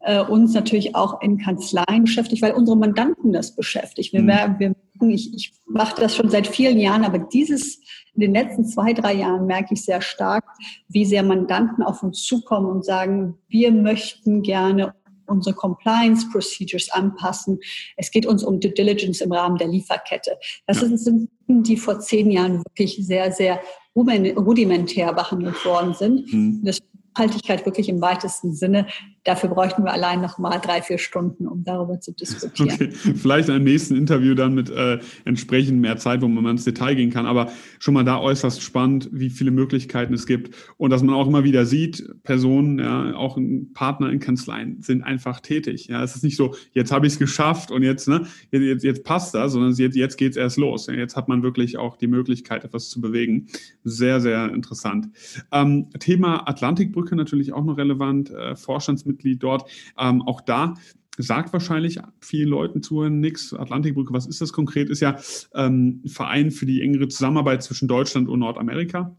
äh, 0.00 0.22
uns 0.22 0.54
natürlich 0.54 0.96
auch 0.96 1.20
in 1.22 1.38
Kanzleien 1.38 2.04
beschäftigt, 2.04 2.42
weil 2.42 2.52
unsere 2.52 2.76
Mandanten 2.76 3.32
das 3.32 3.54
beschäftigt. 3.54 4.12
Wir, 4.12 4.22
mhm. 4.22 4.58
wir 4.58 4.74
ich, 5.10 5.34
ich 5.34 5.52
mache 5.66 6.00
das 6.00 6.16
schon 6.16 6.30
seit 6.30 6.46
vielen 6.46 6.78
Jahren, 6.78 7.04
aber 7.04 7.18
dieses 7.18 7.80
in 8.14 8.20
den 8.20 8.32
letzten 8.32 8.64
zwei, 8.64 8.92
drei 8.92 9.14
Jahren 9.14 9.46
merke 9.46 9.74
ich 9.74 9.84
sehr 9.84 10.00
stark, 10.00 10.44
wie 10.88 11.04
sehr 11.04 11.22
Mandanten 11.22 11.82
auf 11.82 12.02
uns 12.02 12.24
zukommen 12.24 12.66
und 12.66 12.84
sagen, 12.84 13.38
wir 13.48 13.72
möchten 13.72 14.42
gerne 14.42 14.94
unsere 15.26 15.54
Compliance 15.54 16.26
Procedures 16.30 16.90
anpassen. 16.90 17.58
Es 17.96 18.10
geht 18.10 18.26
uns 18.26 18.42
um 18.42 18.60
Due 18.60 18.72
Diligence 18.72 19.20
im 19.20 19.32
Rahmen 19.32 19.56
der 19.58 19.68
Lieferkette. 19.68 20.38
Das 20.66 20.80
ja. 20.80 20.88
sind 20.96 21.30
Dinge, 21.48 21.62
die 21.62 21.76
vor 21.76 22.00
zehn 22.00 22.30
Jahren 22.30 22.62
wirklich 22.64 22.96
sehr, 23.06 23.32
sehr 23.32 23.60
rudimentär 23.94 25.12
behandelt 25.12 25.64
worden 25.64 25.94
sind. 25.94 26.32
Mhm. 26.32 26.60
Das 26.64 26.80
Nachhaltigkeit 27.14 27.64
wirklich 27.64 27.88
im 27.88 28.00
weitesten 28.00 28.52
Sinne. 28.52 28.86
Dafür 29.24 29.48
bräuchten 29.48 29.84
wir 29.84 29.92
allein 29.92 30.20
noch 30.20 30.38
mal 30.38 30.58
drei, 30.58 30.82
vier 30.82 30.98
Stunden, 30.98 31.46
um 31.46 31.64
darüber 31.64 31.98
zu 32.00 32.12
diskutieren. 32.12 32.70
Okay. 32.72 32.90
Vielleicht 32.92 33.48
im 33.48 33.64
nächsten 33.64 33.96
Interview 33.96 34.34
dann 34.34 34.54
mit 34.54 34.68
äh, 34.68 34.98
entsprechend 35.24 35.80
mehr 35.80 35.96
Zeit, 35.96 36.20
wo 36.20 36.28
man 36.28 36.44
mal 36.44 36.50
ins 36.50 36.64
Detail 36.64 36.94
gehen 36.94 37.10
kann. 37.10 37.24
Aber 37.24 37.50
schon 37.78 37.94
mal 37.94 38.04
da 38.04 38.20
äußerst 38.20 38.62
spannend, 38.62 39.08
wie 39.12 39.30
viele 39.30 39.50
Möglichkeiten 39.50 40.12
es 40.12 40.26
gibt 40.26 40.54
und 40.76 40.90
dass 40.90 41.02
man 41.02 41.14
auch 41.14 41.26
immer 41.26 41.44
wieder 41.44 41.64
sieht, 41.64 42.04
Personen, 42.22 42.78
ja, 42.78 43.14
auch 43.14 43.38
Partner 43.72 44.10
in 44.10 44.20
Kanzleien 44.20 44.82
sind 44.82 45.02
einfach 45.02 45.40
tätig. 45.40 45.86
Ja, 45.86 46.02
es 46.02 46.16
ist 46.16 46.24
nicht 46.24 46.36
so, 46.36 46.54
jetzt 46.72 46.92
habe 46.92 47.06
ich 47.06 47.14
es 47.14 47.18
geschafft 47.18 47.70
und 47.70 47.82
jetzt, 47.82 48.08
ne, 48.08 48.26
jetzt, 48.50 48.84
jetzt 48.84 49.04
passt 49.04 49.34
das, 49.34 49.52
sondern 49.52 49.72
jetzt, 49.72 49.96
jetzt 49.96 50.16
geht 50.16 50.32
es 50.32 50.36
erst 50.36 50.58
los. 50.58 50.86
Jetzt 50.86 51.16
hat 51.16 51.28
man 51.28 51.42
wirklich 51.42 51.78
auch 51.78 51.96
die 51.96 52.08
Möglichkeit, 52.08 52.64
etwas 52.64 52.90
zu 52.90 53.00
bewegen. 53.00 53.46
Sehr, 53.84 54.20
sehr 54.20 54.52
interessant. 54.52 55.08
Ähm, 55.50 55.88
Thema 55.98 56.46
Atlantikbrücke 56.48 57.03
Brücke 57.04 57.16
natürlich 57.16 57.52
auch 57.52 57.64
noch 57.64 57.76
relevant, 57.76 58.30
äh, 58.30 58.56
Vorstandsmitglied 58.56 59.42
dort. 59.42 59.70
Ähm, 59.98 60.22
auch 60.22 60.40
da 60.40 60.74
sagt 61.18 61.52
wahrscheinlich 61.52 61.98
vielen 62.20 62.48
Leuten 62.48 62.82
zu 62.82 63.04
nichts. 63.08 63.52
Atlantikbrücke, 63.52 64.12
was 64.12 64.26
ist 64.26 64.40
das 64.40 64.52
konkret? 64.52 64.88
Ist 64.88 65.00
ja 65.00 65.18
ähm, 65.54 66.00
ein 66.04 66.08
Verein 66.08 66.50
für 66.50 66.66
die 66.66 66.82
engere 66.82 67.08
Zusammenarbeit 67.08 67.62
zwischen 67.62 67.86
Deutschland 67.88 68.28
und 68.28 68.40
Nordamerika. 68.40 69.14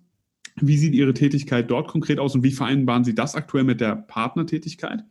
Wie 0.59 0.77
sieht 0.77 0.93
Ihre 0.93 1.13
Tätigkeit 1.13 1.69
dort 1.69 1.87
konkret 1.87 2.19
aus 2.19 2.33
und 2.33 2.43
wie 2.43 2.51
vereinbaren 2.51 3.03
Sie 3.03 3.13
das 3.13 3.35
aktuell 3.35 3.65
mit 3.65 3.81
der 3.81 3.95
Partnertätigkeit? 3.95 5.03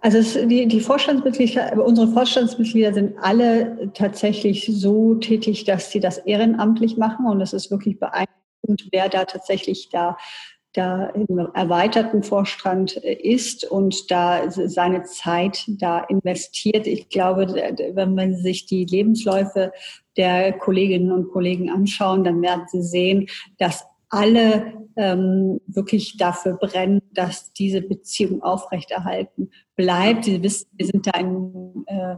Also 0.00 0.46
die, 0.46 0.66
die 0.66 0.80
Vorstandsmitglieder, 0.80 1.84
unsere 1.84 2.08
Vorstandsmitglieder 2.08 2.92
sind 2.92 3.14
alle 3.20 3.90
tatsächlich 3.94 4.66
so 4.70 5.14
tätig, 5.16 5.64
dass 5.64 5.90
sie 5.90 6.00
das 6.00 6.18
ehrenamtlich 6.18 6.96
machen 6.96 7.26
und 7.26 7.40
es 7.40 7.52
ist 7.52 7.70
wirklich 7.70 7.98
beeindruckend, 7.98 8.88
wer 8.92 9.08
da 9.08 9.24
tatsächlich 9.24 9.88
da 9.90 10.16
da 10.76 11.06
im 11.06 11.38
erweiterten 11.54 12.22
Vorstand 12.22 12.96
ist 12.96 13.64
und 13.64 14.10
da 14.10 14.50
seine 14.50 15.04
Zeit 15.04 15.64
da 15.68 16.00
investiert. 16.00 16.86
Ich 16.86 17.08
glaube, 17.08 17.46
wenn 17.94 18.14
man 18.14 18.36
sich 18.36 18.66
die 18.66 18.84
Lebensläufe 18.84 19.72
der 20.16 20.52
Kolleginnen 20.52 21.12
und 21.12 21.30
Kollegen 21.30 21.70
anschauen, 21.70 22.24
dann 22.24 22.42
werden 22.42 22.64
sie 22.68 22.82
sehen, 22.82 23.28
dass 23.58 23.84
alle 24.08 24.72
ähm, 24.96 25.60
wirklich 25.66 26.16
dafür 26.16 26.54
brennen, 26.54 27.02
dass 27.12 27.52
diese 27.52 27.82
Beziehung 27.82 28.42
aufrechterhalten 28.42 29.50
bleibt. 29.74 30.24
Sie 30.24 30.42
wissen, 30.42 30.68
wir 30.72 30.86
sind 30.86 31.06
da 31.06 31.18
in 31.18 31.84
äh, 31.86 32.16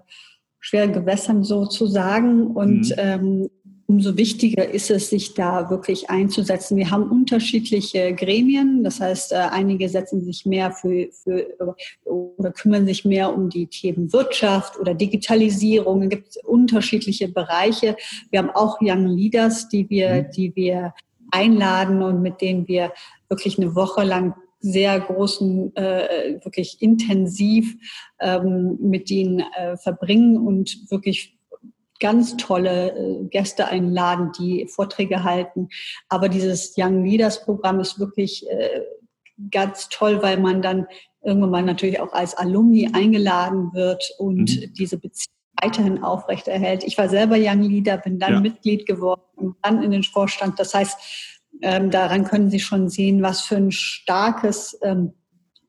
schweren 0.61 0.93
Gewässern 0.93 1.45
sozusagen 1.45 2.49
und 2.49 2.91
mhm. 2.91 2.95
ähm, 2.99 3.51
umso 3.89 4.19
wichtiger 4.19 4.69
ist 4.69 4.91
es, 4.91 5.09
sich 5.09 5.33
da 5.33 5.71
wirklich 5.71 6.11
einzusetzen. 6.11 6.77
Wir 6.77 6.91
haben 6.91 7.11
unterschiedliche 7.11 8.15
Gremien, 8.15 8.85
das 8.85 9.01
heißt, 9.01 9.33
äh, 9.33 9.37
einige 9.37 9.89
setzen 9.89 10.23
sich 10.23 10.45
mehr 10.45 10.73
für, 10.73 11.09
für 11.11 11.57
oder 12.05 12.53
kümmern 12.53 12.85
sich 12.85 13.07
mehr 13.07 13.35
um 13.35 13.49
die 13.49 13.67
Themen 13.67 14.13
Wirtschaft 14.13 14.79
oder 14.79 14.93
Digitalisierung. 14.93 16.03
Es 16.03 16.11
gibt 16.11 16.37
unterschiedliche 16.45 17.29
Bereiche. 17.29 17.97
Wir 18.31 18.41
haben 18.41 18.51
auch 18.51 18.77
Young 18.83 19.07
Leaders, 19.07 19.71
die 19.71 19.89
wir, 19.89 20.25
mhm. 20.25 20.31
die 20.37 20.55
wir 20.55 20.95
einladen 21.31 22.03
und 22.03 22.21
mit 22.21 22.43
denen 22.43 22.69
wir 22.69 22.93
wirklich 23.31 23.59
eine 23.59 23.75
Woche 23.75 24.05
lang 24.05 24.35
sehr 24.61 25.01
großen, 25.01 25.75
äh, 25.77 26.39
wirklich 26.45 26.77
intensiv 26.81 27.75
ähm, 28.21 28.77
mit 28.83 29.09
denen 29.09 29.41
äh, 29.57 29.79
verbringen 29.79 30.37
und 30.37 30.91
wirklich 30.91 31.38
ganz 32.01 32.37
tolle 32.37 32.91
äh, 32.91 33.25
Gäste 33.25 33.67
einladen, 33.69 34.33
die 34.39 34.67
Vorträge 34.69 35.25
halten. 35.25 35.69
Aber 36.09 36.29
dieses 36.29 36.75
Young 36.77 37.05
Leaders 37.05 37.45
Programm 37.45 37.81
ist 37.81 37.99
wirklich 37.99 38.49
äh, 38.49 38.83
ganz 39.51 39.89
toll, 39.89 40.23
weil 40.23 40.39
man 40.39 40.63
dann 40.63 40.87
irgendwann 41.23 41.51
mal 41.51 41.63
natürlich 41.63 42.01
auch 42.01 42.13
als 42.13 42.35
Alumni 42.35 42.91
eingeladen 42.93 43.73
wird 43.73 44.13
und 44.19 44.57
mhm. 44.57 44.73
diese 44.75 44.99
Beziehung 44.99 45.35
weiterhin 45.61 46.03
aufrechterhält. 46.03 46.85
Ich 46.85 46.97
war 46.99 47.09
selber 47.09 47.37
Young 47.37 47.63
Leader, 47.63 47.99
bin 47.99 48.19
dann 48.19 48.35
ja. 48.35 48.41
Mitglied 48.41 48.87
geworden 48.87 49.23
und 49.37 49.57
dann 49.63 49.83
in 49.83 49.91
den 49.91 50.05
Vorstand. 50.05 50.59
Das 50.59 50.75
heißt, 50.75 50.99
ähm, 51.63 51.91
daran 51.91 52.25
können 52.25 52.51
Sie 52.51 52.61
schon 52.61 52.89
sehen, 52.89 53.23
was 53.23 53.43
für 53.43 53.57
ein 53.57 53.73
starkes 53.73 54.79
ähm, 54.83 55.15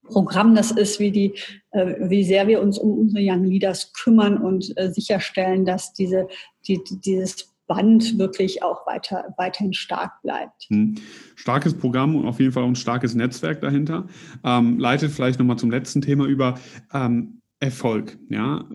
Programm 0.04 0.56
das 0.56 0.72
ist, 0.72 1.00
wie, 1.00 1.12
die, 1.12 1.34
wie 1.72 2.24
sehr 2.24 2.48
wir 2.48 2.62
uns 2.62 2.78
um 2.78 2.98
unsere 2.98 3.22
Young 3.24 3.44
Leaders 3.44 3.94
kümmern 3.94 4.38
und 4.38 4.74
äh, 4.78 4.92
sicherstellen, 4.92 5.66
dass 5.66 5.94
diese, 5.94 6.28
die, 6.68 6.82
dieses 7.06 7.54
Band 7.68 8.18
wirklich 8.18 8.64
auch 8.64 8.86
weiter, 8.88 9.34
weiterhin 9.38 9.74
stark 9.74 10.22
bleibt. 10.24 10.66
Hm. 10.70 10.96
Starkes 11.36 11.76
Programm 11.76 12.16
und 12.16 12.28
auf 12.28 12.40
jeden 12.40 12.52
Fall 12.52 12.64
ein 12.64 12.76
starkes 12.76 13.14
Netzwerk 13.14 13.62
dahinter. 13.62 14.08
Ähm, 14.44 14.80
leitet 14.80 15.12
vielleicht 15.12 15.40
nochmal 15.40 15.58
zum 15.58 15.70
letzten 15.70 16.02
Thema 16.02 16.26
über. 16.26 16.60
Ähm, 16.92 17.39
Erfolg. 17.62 18.18
Ja, 18.30 18.70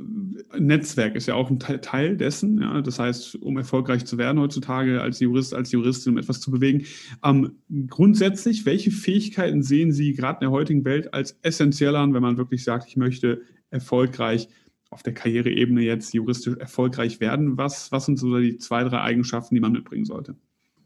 Netzwerk 0.58 1.16
ist 1.16 1.26
ja 1.26 1.34
auch 1.34 1.50
ein 1.50 1.58
Teil 1.58 2.16
dessen. 2.18 2.60
Ja, 2.60 2.82
das 2.82 2.98
heißt, 2.98 3.36
um 3.36 3.56
erfolgreich 3.56 4.04
zu 4.04 4.18
werden 4.18 4.38
heutzutage 4.38 5.00
als 5.00 5.20
Jurist, 5.20 5.54
als 5.54 5.72
Juristin, 5.72 6.12
um 6.12 6.18
etwas 6.18 6.40
zu 6.40 6.50
bewegen. 6.50 6.84
Ähm, 7.24 7.62
grundsätzlich, 7.88 8.66
welche 8.66 8.90
Fähigkeiten 8.90 9.62
sehen 9.62 9.92
Sie 9.92 10.12
gerade 10.12 10.38
in 10.38 10.50
der 10.50 10.50
heutigen 10.50 10.84
Welt 10.84 11.14
als 11.14 11.38
essentiell 11.40 11.96
an, 11.96 12.12
wenn 12.12 12.22
man 12.22 12.36
wirklich 12.36 12.62
sagt, 12.62 12.86
ich 12.88 12.96
möchte 12.96 13.40
erfolgreich 13.70 14.48
auf 14.90 15.02
der 15.02 15.14
Karriereebene 15.14 15.80
jetzt 15.80 16.12
juristisch 16.12 16.56
erfolgreich 16.58 17.20
werden? 17.20 17.56
Was, 17.56 17.90
was 17.90 18.04
sind 18.04 18.18
so 18.18 18.38
die 18.38 18.58
zwei, 18.58 18.84
drei 18.84 19.00
Eigenschaften, 19.00 19.54
die 19.54 19.60
man 19.62 19.72
mitbringen 19.72 20.04
sollte? 20.04 20.36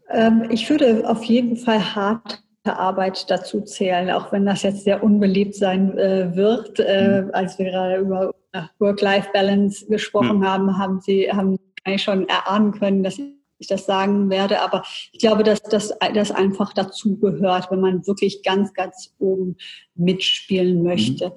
Ähm, 0.09 0.45
ich 0.49 0.69
würde 0.69 1.07
auf 1.07 1.23
jeden 1.25 1.57
Fall 1.57 1.95
hart 1.95 2.43
Arbeit 2.65 3.29
dazu 3.29 3.61
zählen, 3.61 4.11
auch 4.11 4.31
wenn 4.31 4.45
das 4.45 4.63
jetzt 4.63 4.83
sehr 4.83 5.03
unbeliebt 5.03 5.55
sein 5.55 5.97
äh, 5.97 6.35
wird. 6.35 6.79
Äh, 6.79 7.23
mhm. 7.23 7.29
als 7.33 7.57
wir 7.57 7.65
gerade 7.65 7.97
über 7.97 8.33
Work-Life-Balance 8.79 9.87
gesprochen 9.87 10.39
mhm. 10.39 10.47
haben, 10.47 10.77
haben 10.77 10.99
Sie 11.01 11.31
haben 11.31 11.57
eigentlich 11.83 12.03
schon 12.03 12.27
erahnen 12.27 12.71
können, 12.73 13.03
dass 13.03 13.17
ich 13.17 13.67
das 13.67 13.85
sagen 13.85 14.29
werde. 14.29 14.61
Aber 14.61 14.83
ich 15.11 15.19
glaube, 15.19 15.43
dass 15.43 15.61
das, 15.61 15.93
das 16.13 16.31
einfach 16.31 16.73
dazu 16.73 17.17
gehört, 17.17 17.71
wenn 17.71 17.81
man 17.81 18.05
wirklich 18.07 18.43
ganz, 18.43 18.73
ganz 18.73 19.13
oben 19.19 19.57
mitspielen 19.95 20.83
möchte. 20.83 21.29
Mhm. 21.29 21.33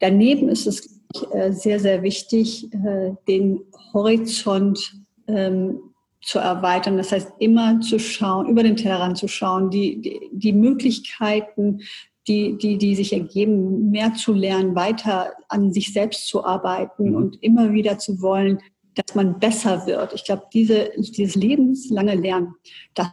Daneben 0.00 0.48
ist 0.48 0.66
es 0.66 1.00
äh, 1.32 1.52
sehr, 1.52 1.80
sehr 1.80 2.02
wichtig, 2.02 2.72
äh, 2.72 3.12
den 3.28 3.60
Horizont 3.92 4.94
ähm, 5.26 5.80
zu 6.26 6.40
erweitern. 6.40 6.96
Das 6.96 7.12
heißt, 7.12 7.34
immer 7.38 7.80
zu 7.80 7.98
schauen, 7.98 8.48
über 8.48 8.62
den 8.62 8.76
Tellerrand 8.76 9.16
zu 9.16 9.28
schauen, 9.28 9.70
die, 9.70 10.00
die, 10.00 10.20
die 10.32 10.52
Möglichkeiten, 10.52 11.80
die, 12.26 12.58
die, 12.58 12.78
die 12.78 12.96
sich 12.96 13.12
ergeben, 13.12 13.90
mehr 13.90 14.12
zu 14.14 14.32
lernen, 14.32 14.74
weiter 14.74 15.32
an 15.48 15.72
sich 15.72 15.92
selbst 15.92 16.26
zu 16.26 16.44
arbeiten 16.44 17.10
mhm. 17.10 17.16
und 17.16 17.42
immer 17.42 17.72
wieder 17.72 17.98
zu 17.98 18.20
wollen, 18.20 18.58
dass 18.96 19.14
man 19.14 19.38
besser 19.38 19.86
wird. 19.86 20.14
Ich 20.14 20.24
glaube, 20.24 20.42
diese, 20.52 20.90
dieses 20.96 21.36
lebenslange 21.36 22.16
Lernen, 22.16 22.54
das 22.94 23.12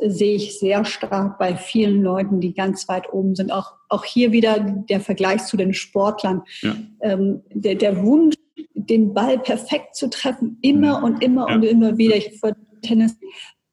sehe 0.00 0.34
ich 0.34 0.58
sehr 0.58 0.84
stark 0.84 1.38
bei 1.38 1.54
vielen 1.54 2.02
Leuten, 2.02 2.40
die 2.40 2.54
ganz 2.54 2.88
weit 2.88 3.12
oben 3.12 3.36
sind. 3.36 3.52
Auch, 3.52 3.74
auch 3.88 4.04
hier 4.04 4.32
wieder 4.32 4.58
der 4.58 5.00
Vergleich 5.00 5.44
zu 5.44 5.56
den 5.56 5.74
Sportlern. 5.74 6.42
Ja. 6.62 6.74
Ähm, 7.02 7.42
der, 7.52 7.76
der 7.76 8.02
Wunsch, 8.02 8.34
den 8.86 9.14
Ball 9.14 9.38
perfekt 9.38 9.96
zu 9.96 10.08
treffen, 10.08 10.58
immer 10.62 11.02
und 11.02 11.22
immer 11.22 11.48
ja. 11.48 11.54
und 11.54 11.62
immer 11.64 11.98
wieder. 11.98 12.16
Ich 12.16 12.38
für 12.40 12.54
Tennis 12.82 13.16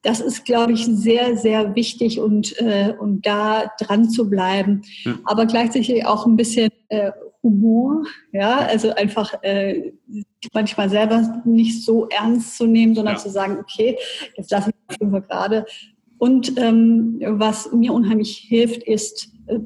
das 0.02 0.20
ist, 0.20 0.44
glaube 0.44 0.72
ich, 0.72 0.86
sehr, 0.86 1.36
sehr 1.36 1.74
wichtig 1.74 2.20
und, 2.20 2.58
äh, 2.60 2.94
und 2.98 3.26
da 3.26 3.70
dran 3.78 4.08
zu 4.08 4.30
bleiben. 4.30 4.82
Ja. 5.04 5.18
Aber 5.24 5.46
gleichzeitig 5.46 6.06
auch 6.06 6.26
ein 6.26 6.36
bisschen 6.36 6.70
äh, 6.88 7.12
Humor, 7.42 8.04
ja, 8.32 8.58
also 8.58 8.94
einfach 8.94 9.32
äh, 9.42 9.92
manchmal 10.52 10.90
selber 10.90 11.42
nicht 11.44 11.84
so 11.84 12.06
ernst 12.08 12.56
zu 12.56 12.66
nehmen, 12.66 12.94
sondern 12.94 13.14
ja. 13.14 13.20
zu 13.20 13.30
sagen, 13.30 13.58
okay, 13.58 13.96
jetzt 14.36 14.50
lasse 14.50 14.70
ich 14.70 14.96
fünf 14.98 15.26
gerade. 15.26 15.64
Und 16.18 16.58
ähm, 16.58 17.18
was 17.20 17.72
mir 17.72 17.94
unheimlich 17.94 18.36
hilft, 18.36 18.82
ist 18.82 19.32
äh, 19.46 19.60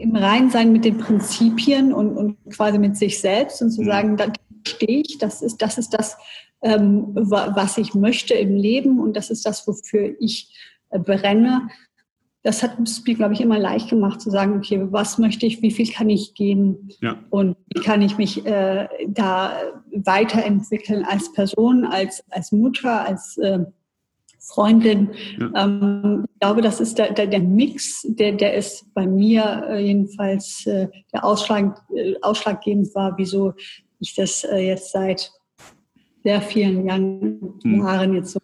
im 0.00 0.16
Reinsein 0.16 0.72
mit 0.72 0.84
den 0.84 0.98
Prinzipien 0.98 1.92
und, 1.92 2.16
und 2.16 2.36
quasi 2.50 2.78
mit 2.78 2.96
sich 2.96 3.20
selbst 3.20 3.60
und 3.62 3.70
zu 3.70 3.82
mhm. 3.82 3.86
sagen, 3.86 4.16
da 4.16 4.26
stehe 4.66 5.02
ich, 5.06 5.18
das 5.18 5.42
ist, 5.42 5.62
das 5.62 5.78
ist 5.78 5.90
das, 5.90 6.16
ähm, 6.62 7.08
was 7.14 7.78
ich 7.78 7.94
möchte 7.94 8.34
im 8.34 8.56
Leben 8.56 9.00
und 9.00 9.16
das 9.16 9.30
ist 9.30 9.46
das, 9.46 9.66
wofür 9.66 10.14
ich 10.20 10.54
äh, 10.90 10.98
brenne. 10.98 11.68
Das 12.42 12.62
hat 12.62 12.78
es 12.80 13.04
mir, 13.04 13.14
glaube 13.14 13.34
ich, 13.34 13.40
immer 13.40 13.58
leicht 13.58 13.90
gemacht 13.90 14.20
zu 14.20 14.30
sagen, 14.30 14.56
okay, 14.56 14.86
was 14.90 15.18
möchte 15.18 15.44
ich, 15.46 15.60
wie 15.60 15.70
viel 15.70 15.90
kann 15.92 16.08
ich 16.08 16.34
geben 16.34 16.88
ja. 17.00 17.18
und 17.30 17.56
wie 17.74 17.80
kann 17.80 18.00
ich 18.00 18.16
mich 18.16 18.46
äh, 18.46 18.88
da 19.08 19.52
weiterentwickeln 19.92 21.04
als 21.04 21.32
Person, 21.32 21.84
als, 21.84 22.24
als 22.30 22.52
Mutter, 22.52 23.06
als 23.06 23.36
äh, 23.38 23.64
Freundin. 24.48 25.10
Ja. 25.38 25.64
Ähm, 25.64 26.24
ich 26.32 26.40
glaube, 26.40 26.62
das 26.62 26.80
ist 26.80 26.98
der, 26.98 27.12
der, 27.12 27.26
der 27.26 27.40
Mix, 27.40 28.02
der, 28.08 28.32
der 28.32 28.54
ist 28.54 28.92
bei 28.94 29.06
mir 29.06 29.64
äh, 29.68 29.84
jedenfalls 29.84 30.66
äh, 30.66 30.88
der 31.12 31.24
Ausschlag, 31.24 31.82
äh, 31.94 32.14
ausschlaggebend 32.22 32.94
war, 32.94 33.16
wieso 33.18 33.52
ich 34.00 34.14
das 34.14 34.44
äh, 34.44 34.58
jetzt 34.58 34.92
seit 34.92 35.30
sehr 36.24 36.40
vielen 36.42 36.86
Jahren, 36.86 37.54
hm. 37.62 37.84
Jahren 37.84 38.14
jetzt 38.14 38.32
so 38.32 38.40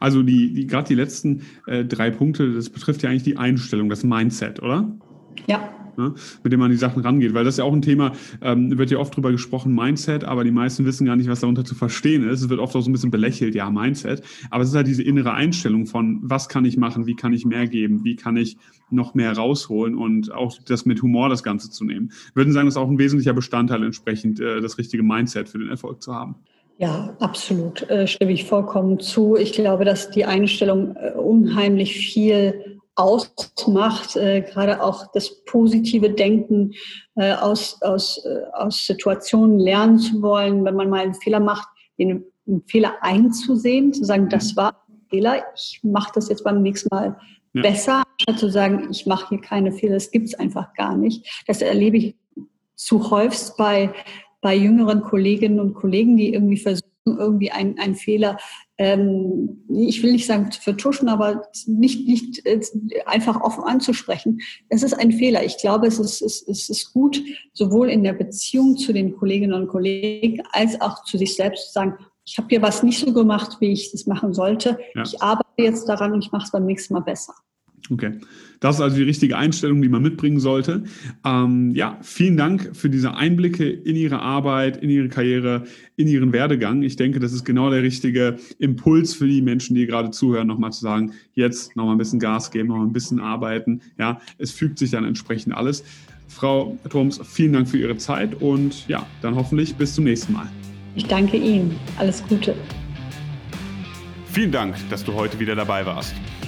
also 0.00 0.22
die, 0.22 0.52
die 0.52 0.66
gerade 0.66 0.88
die 0.88 0.94
letzten 0.94 1.42
äh, 1.66 1.84
drei 1.84 2.10
Punkte, 2.10 2.52
das 2.52 2.68
betrifft 2.68 3.02
ja 3.02 3.10
eigentlich 3.10 3.22
die 3.22 3.38
Einstellung, 3.38 3.88
das 3.88 4.04
Mindset, 4.04 4.62
oder? 4.62 4.98
Ja. 5.46 5.70
Ne, 5.98 6.12
mit 6.42 6.52
dem 6.52 6.60
man 6.60 6.70
die 6.70 6.76
Sachen 6.76 7.02
rangeht. 7.02 7.32
Weil 7.32 7.44
das 7.44 7.54
ist 7.54 7.58
ja 7.58 7.64
auch 7.64 7.72
ein 7.72 7.80
Thema, 7.80 8.12
ähm, 8.42 8.76
wird 8.76 8.90
ja 8.90 8.98
oft 8.98 9.16
drüber 9.16 9.32
gesprochen, 9.32 9.74
Mindset, 9.74 10.24
aber 10.24 10.44
die 10.44 10.50
meisten 10.50 10.84
wissen 10.84 11.06
gar 11.06 11.16
nicht, 11.16 11.30
was 11.30 11.40
darunter 11.40 11.64
zu 11.64 11.74
verstehen 11.74 12.28
ist. 12.28 12.42
Es 12.42 12.50
wird 12.50 12.60
oft 12.60 12.76
auch 12.76 12.82
so 12.82 12.90
ein 12.90 12.92
bisschen 12.92 13.10
belächelt, 13.10 13.54
ja, 13.54 13.70
Mindset. 13.70 14.22
Aber 14.50 14.62
es 14.62 14.68
ist 14.68 14.76
halt 14.76 14.88
diese 14.88 15.02
innere 15.02 15.32
Einstellung 15.32 15.86
von, 15.86 16.20
was 16.22 16.50
kann 16.50 16.66
ich 16.66 16.76
machen, 16.76 17.06
wie 17.06 17.16
kann 17.16 17.32
ich 17.32 17.46
mehr 17.46 17.66
geben, 17.66 18.04
wie 18.04 18.14
kann 18.14 18.36
ich 18.36 18.58
noch 18.90 19.14
mehr 19.14 19.32
rausholen 19.32 19.94
und 19.94 20.30
auch 20.32 20.58
das 20.66 20.84
mit 20.84 21.00
Humor 21.00 21.30
das 21.30 21.42
Ganze 21.42 21.70
zu 21.70 21.84
nehmen. 21.84 22.12
Würden 22.34 22.52
sagen, 22.52 22.66
das 22.66 22.74
ist 22.74 22.78
auch 22.78 22.90
ein 22.90 22.98
wesentlicher 22.98 23.32
Bestandteil 23.32 23.82
entsprechend, 23.82 24.38
äh, 24.38 24.60
das 24.60 24.76
richtige 24.76 25.02
Mindset 25.02 25.48
für 25.48 25.58
den 25.58 25.70
Erfolg 25.70 26.02
zu 26.02 26.14
haben. 26.14 26.34
Ja, 26.78 27.16
absolut, 27.20 27.88
äh, 27.88 28.06
stimme 28.06 28.32
ich 28.32 28.44
vollkommen 28.44 29.00
zu. 29.00 29.36
Ich 29.36 29.52
glaube, 29.52 29.86
dass 29.86 30.10
die 30.10 30.26
Einstellung 30.26 30.94
äh, 30.96 31.12
unheimlich 31.12 31.94
viel 31.94 32.75
ausmacht, 32.96 34.16
äh, 34.16 34.42
gerade 34.42 34.82
auch 34.82 35.12
das 35.12 35.44
positive 35.44 36.10
Denken 36.10 36.72
äh, 37.14 37.34
aus, 37.34 37.80
aus, 37.82 38.24
äh, 38.24 38.42
aus 38.54 38.86
Situationen 38.86 39.58
lernen 39.58 39.98
zu 39.98 40.22
wollen, 40.22 40.64
wenn 40.64 40.74
man 40.74 40.90
mal 40.90 41.00
einen 41.00 41.14
Fehler 41.14 41.40
macht, 41.40 41.68
den, 41.98 42.24
einen 42.46 42.62
Fehler 42.66 42.94
einzusehen, 43.00 43.92
zu 43.92 44.04
sagen, 44.04 44.28
das 44.28 44.52
mhm. 44.52 44.56
war 44.56 44.86
ein 44.88 45.06
Fehler, 45.10 45.44
ich 45.54 45.80
mache 45.82 46.12
das 46.14 46.28
jetzt 46.28 46.44
beim 46.44 46.62
nächsten 46.62 46.88
Mal 46.90 47.18
ja. 47.54 47.62
besser, 47.62 48.02
anstatt 48.12 48.38
zu 48.38 48.50
sagen, 48.50 48.88
ich 48.90 49.06
mache 49.06 49.28
hier 49.28 49.40
keine 49.40 49.72
Fehler, 49.72 49.94
das 49.94 50.10
gibt 50.10 50.28
es 50.28 50.34
einfach 50.34 50.72
gar 50.74 50.96
nicht. 50.96 51.44
Das 51.46 51.60
erlebe 51.60 51.98
ich 51.98 52.16
zu 52.74 53.10
häufig 53.10 53.56
bei 53.56 53.92
bei 54.46 54.54
jüngeren 54.54 55.02
Kolleginnen 55.02 55.58
und 55.58 55.74
Kollegen, 55.74 56.16
die 56.16 56.32
irgendwie 56.32 56.56
versuchen, 56.56 56.84
irgendwie 57.04 57.50
einen, 57.50 57.80
einen 57.80 57.96
Fehler, 57.96 58.38
ähm, 58.78 59.64
ich 59.68 60.02
will 60.02 60.12
nicht 60.12 60.26
sagen 60.26 60.50
zu 60.50 60.60
vertuschen, 60.60 61.08
aber 61.08 61.48
nicht, 61.66 62.06
nicht 62.06 62.44
äh, 62.44 62.60
einfach 63.06 63.40
offen 63.40 63.64
anzusprechen. 63.64 64.40
Das 64.68 64.82
ist 64.82 64.92
ein 64.92 65.12
Fehler. 65.12 65.44
Ich 65.44 65.56
glaube, 65.58 65.86
es 65.86 65.98
ist, 65.98 66.20
es, 66.20 66.46
es 66.46 66.68
ist 66.68 66.92
gut, 66.92 67.22
sowohl 67.52 67.88
in 67.88 68.04
der 68.04 68.12
Beziehung 68.12 68.76
zu 68.76 68.92
den 68.92 69.16
Kolleginnen 69.16 69.54
und 69.54 69.68
Kollegen 69.68 70.42
als 70.52 70.80
auch 70.80 71.04
zu 71.04 71.16
sich 71.16 71.34
selbst 71.36 71.68
zu 71.68 71.72
sagen, 71.72 71.94
ich 72.26 72.36
habe 72.38 72.48
hier 72.50 72.60
was 72.60 72.82
nicht 72.82 72.98
so 72.98 73.12
gemacht, 73.12 73.58
wie 73.60 73.72
ich 73.72 73.92
das 73.92 74.06
machen 74.06 74.34
sollte. 74.34 74.78
Ja. 74.94 75.02
Ich 75.02 75.22
arbeite 75.22 75.46
jetzt 75.58 75.88
daran 75.88 76.12
und 76.12 76.24
ich 76.24 76.32
mache 76.32 76.44
es 76.44 76.50
beim 76.50 76.66
nächsten 76.66 76.94
Mal 76.94 77.00
besser. 77.00 77.34
Okay, 77.88 78.12
das 78.58 78.76
ist 78.76 78.80
also 78.80 78.96
die 78.96 79.04
richtige 79.04 79.36
Einstellung, 79.36 79.80
die 79.80 79.88
man 79.88 80.02
mitbringen 80.02 80.40
sollte. 80.40 80.82
Ähm, 81.24 81.70
ja, 81.74 81.98
vielen 82.02 82.36
Dank 82.36 82.74
für 82.74 82.90
diese 82.90 83.14
Einblicke 83.14 83.68
in 83.68 83.94
Ihre 83.94 84.20
Arbeit, 84.20 84.82
in 84.82 84.90
Ihre 84.90 85.08
Karriere, 85.08 85.64
in 85.96 86.08
Ihren 86.08 86.32
Werdegang. 86.32 86.82
Ich 86.82 86.96
denke, 86.96 87.20
das 87.20 87.32
ist 87.32 87.44
genau 87.44 87.70
der 87.70 87.82
richtige 87.82 88.36
Impuls 88.58 89.14
für 89.14 89.28
die 89.28 89.40
Menschen, 89.40 89.76
die 89.76 89.86
gerade 89.86 90.10
zuhören, 90.10 90.48
nochmal 90.48 90.72
zu 90.72 90.80
sagen, 90.80 91.12
jetzt 91.34 91.76
nochmal 91.76 91.94
ein 91.94 91.98
bisschen 91.98 92.18
Gas 92.18 92.50
geben, 92.50 92.68
nochmal 92.68 92.86
ein 92.86 92.92
bisschen 92.92 93.20
arbeiten. 93.20 93.82
Ja, 93.98 94.20
es 94.38 94.50
fügt 94.50 94.78
sich 94.78 94.90
dann 94.90 95.04
entsprechend 95.04 95.54
alles. 95.54 95.84
Frau 96.28 96.76
Thoms, 96.90 97.20
vielen 97.24 97.52
Dank 97.52 97.68
für 97.68 97.78
Ihre 97.78 97.96
Zeit 97.96 98.40
und 98.42 98.88
ja, 98.88 99.06
dann 99.22 99.36
hoffentlich 99.36 99.76
bis 99.76 99.94
zum 99.94 100.04
nächsten 100.04 100.32
Mal. 100.32 100.48
Ich 100.96 101.06
danke 101.06 101.36
Ihnen. 101.36 101.76
Alles 101.98 102.22
Gute. 102.26 102.54
Vielen 104.32 104.50
Dank, 104.50 104.74
dass 104.90 105.04
du 105.04 105.14
heute 105.14 105.38
wieder 105.38 105.54
dabei 105.54 105.86
warst. 105.86 106.14